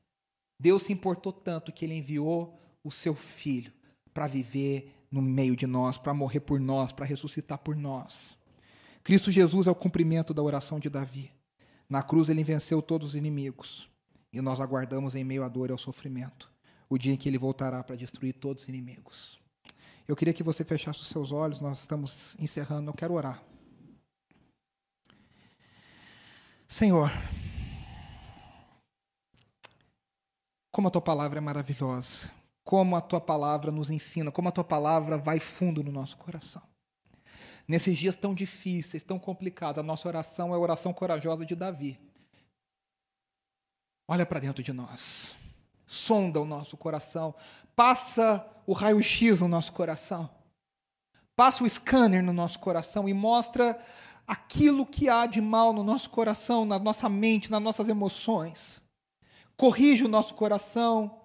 [0.59, 3.73] Deus se importou tanto que ele enviou o seu filho
[4.13, 8.37] para viver no meio de nós, para morrer por nós, para ressuscitar por nós.
[9.03, 11.33] Cristo Jesus é o cumprimento da oração de Davi.
[11.89, 13.89] Na cruz ele venceu todos os inimigos.
[14.33, 16.51] E nós aguardamos em meio à dor e ao sofrimento
[16.89, 19.40] o dia em que ele voltará para destruir todos os inimigos.
[20.11, 23.41] Eu queria que você fechasse os seus olhos, nós estamos encerrando, eu quero orar.
[26.67, 27.13] Senhor,
[30.73, 32.29] como a tua palavra é maravilhosa,
[32.65, 36.63] como a tua palavra nos ensina, como a tua palavra vai fundo no nosso coração.
[37.69, 42.01] Nesses dias tão difíceis, tão complicados, a nossa oração é a oração corajosa de Davi.
[44.09, 45.37] Olha para dentro de nós,
[45.87, 47.33] sonda o nosso coração,
[47.81, 50.29] passa o raio-x no nosso coração,
[51.35, 53.83] passa o scanner no nosso coração e mostra
[54.27, 58.83] aquilo que há de mal no nosso coração, na nossa mente, nas nossas emoções.
[59.57, 61.23] Corrige o nosso coração,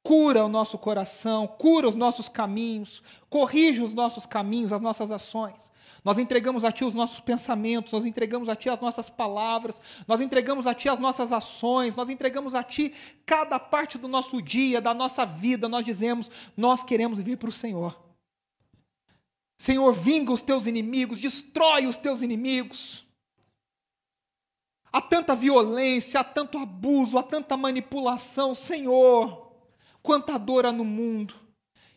[0.00, 5.72] cura o nosso coração, cura os nossos caminhos, corrige os nossos caminhos, as nossas ações.
[6.06, 10.20] Nós entregamos a Ti os nossos pensamentos, nós entregamos a Ti as nossas palavras, nós
[10.20, 12.94] entregamos a Ti as nossas ações, nós entregamos a Ti
[13.26, 15.68] cada parte do nosso dia, da nossa vida.
[15.68, 18.00] Nós dizemos, nós queremos vir para o Senhor.
[19.58, 23.04] Senhor, vinga os teus inimigos, destrói os teus inimigos.
[24.92, 29.56] Há tanta violência, há tanto abuso, há tanta manipulação, Senhor.
[30.04, 31.34] Quanta dor há no mundo.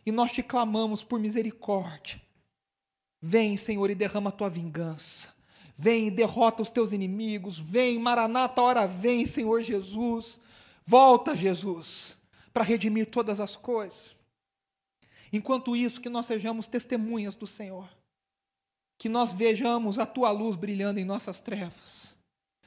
[0.04, 2.20] E nós te clamamos por misericórdia.
[3.20, 5.28] Vem, Senhor, e derrama a tua vingança.
[5.76, 7.58] Vem e derrota os teus inimigos.
[7.58, 10.40] Vem, Maranata, hora vem, Senhor Jesus.
[10.84, 12.16] Volta, Jesus,
[12.52, 14.14] para redimir todas as coisas.
[15.32, 17.88] Enquanto isso, que nós sejamos testemunhas do Senhor.
[18.98, 22.16] Que nós vejamos a tua luz brilhando em nossas trevas.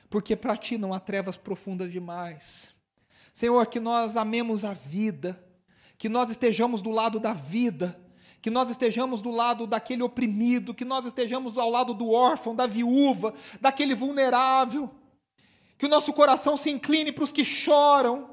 [0.10, 2.74] Porque para ti não há trevas profundas demais.
[3.34, 5.44] Senhor, que nós amemos a vida.
[5.98, 8.03] Que nós estejamos do lado da vida
[8.44, 12.68] que nós estejamos do lado daquele oprimido, que nós estejamos ao lado do órfão, da
[12.68, 14.92] viúva, daquele vulnerável,
[15.78, 18.30] que o nosso coração se incline para os que choram,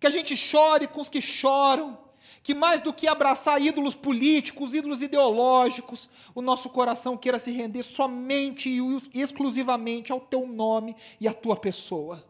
[0.00, 1.96] que a gente chore com os que choram,
[2.42, 7.84] Que mais do que abraçar ídolos políticos, ídolos ideológicos, o nosso coração queira se render
[7.84, 12.22] somente e exclusivamente ao teu nome e à tua pessoa.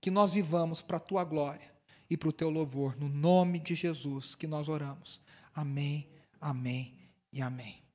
[0.00, 1.74] Que nós vivamos para a tua glória
[2.08, 5.20] e para o teu louvor, no nome de Jesus que nós oramos.
[5.56, 6.06] Amém,
[6.38, 6.94] amém
[7.32, 7.85] e amém.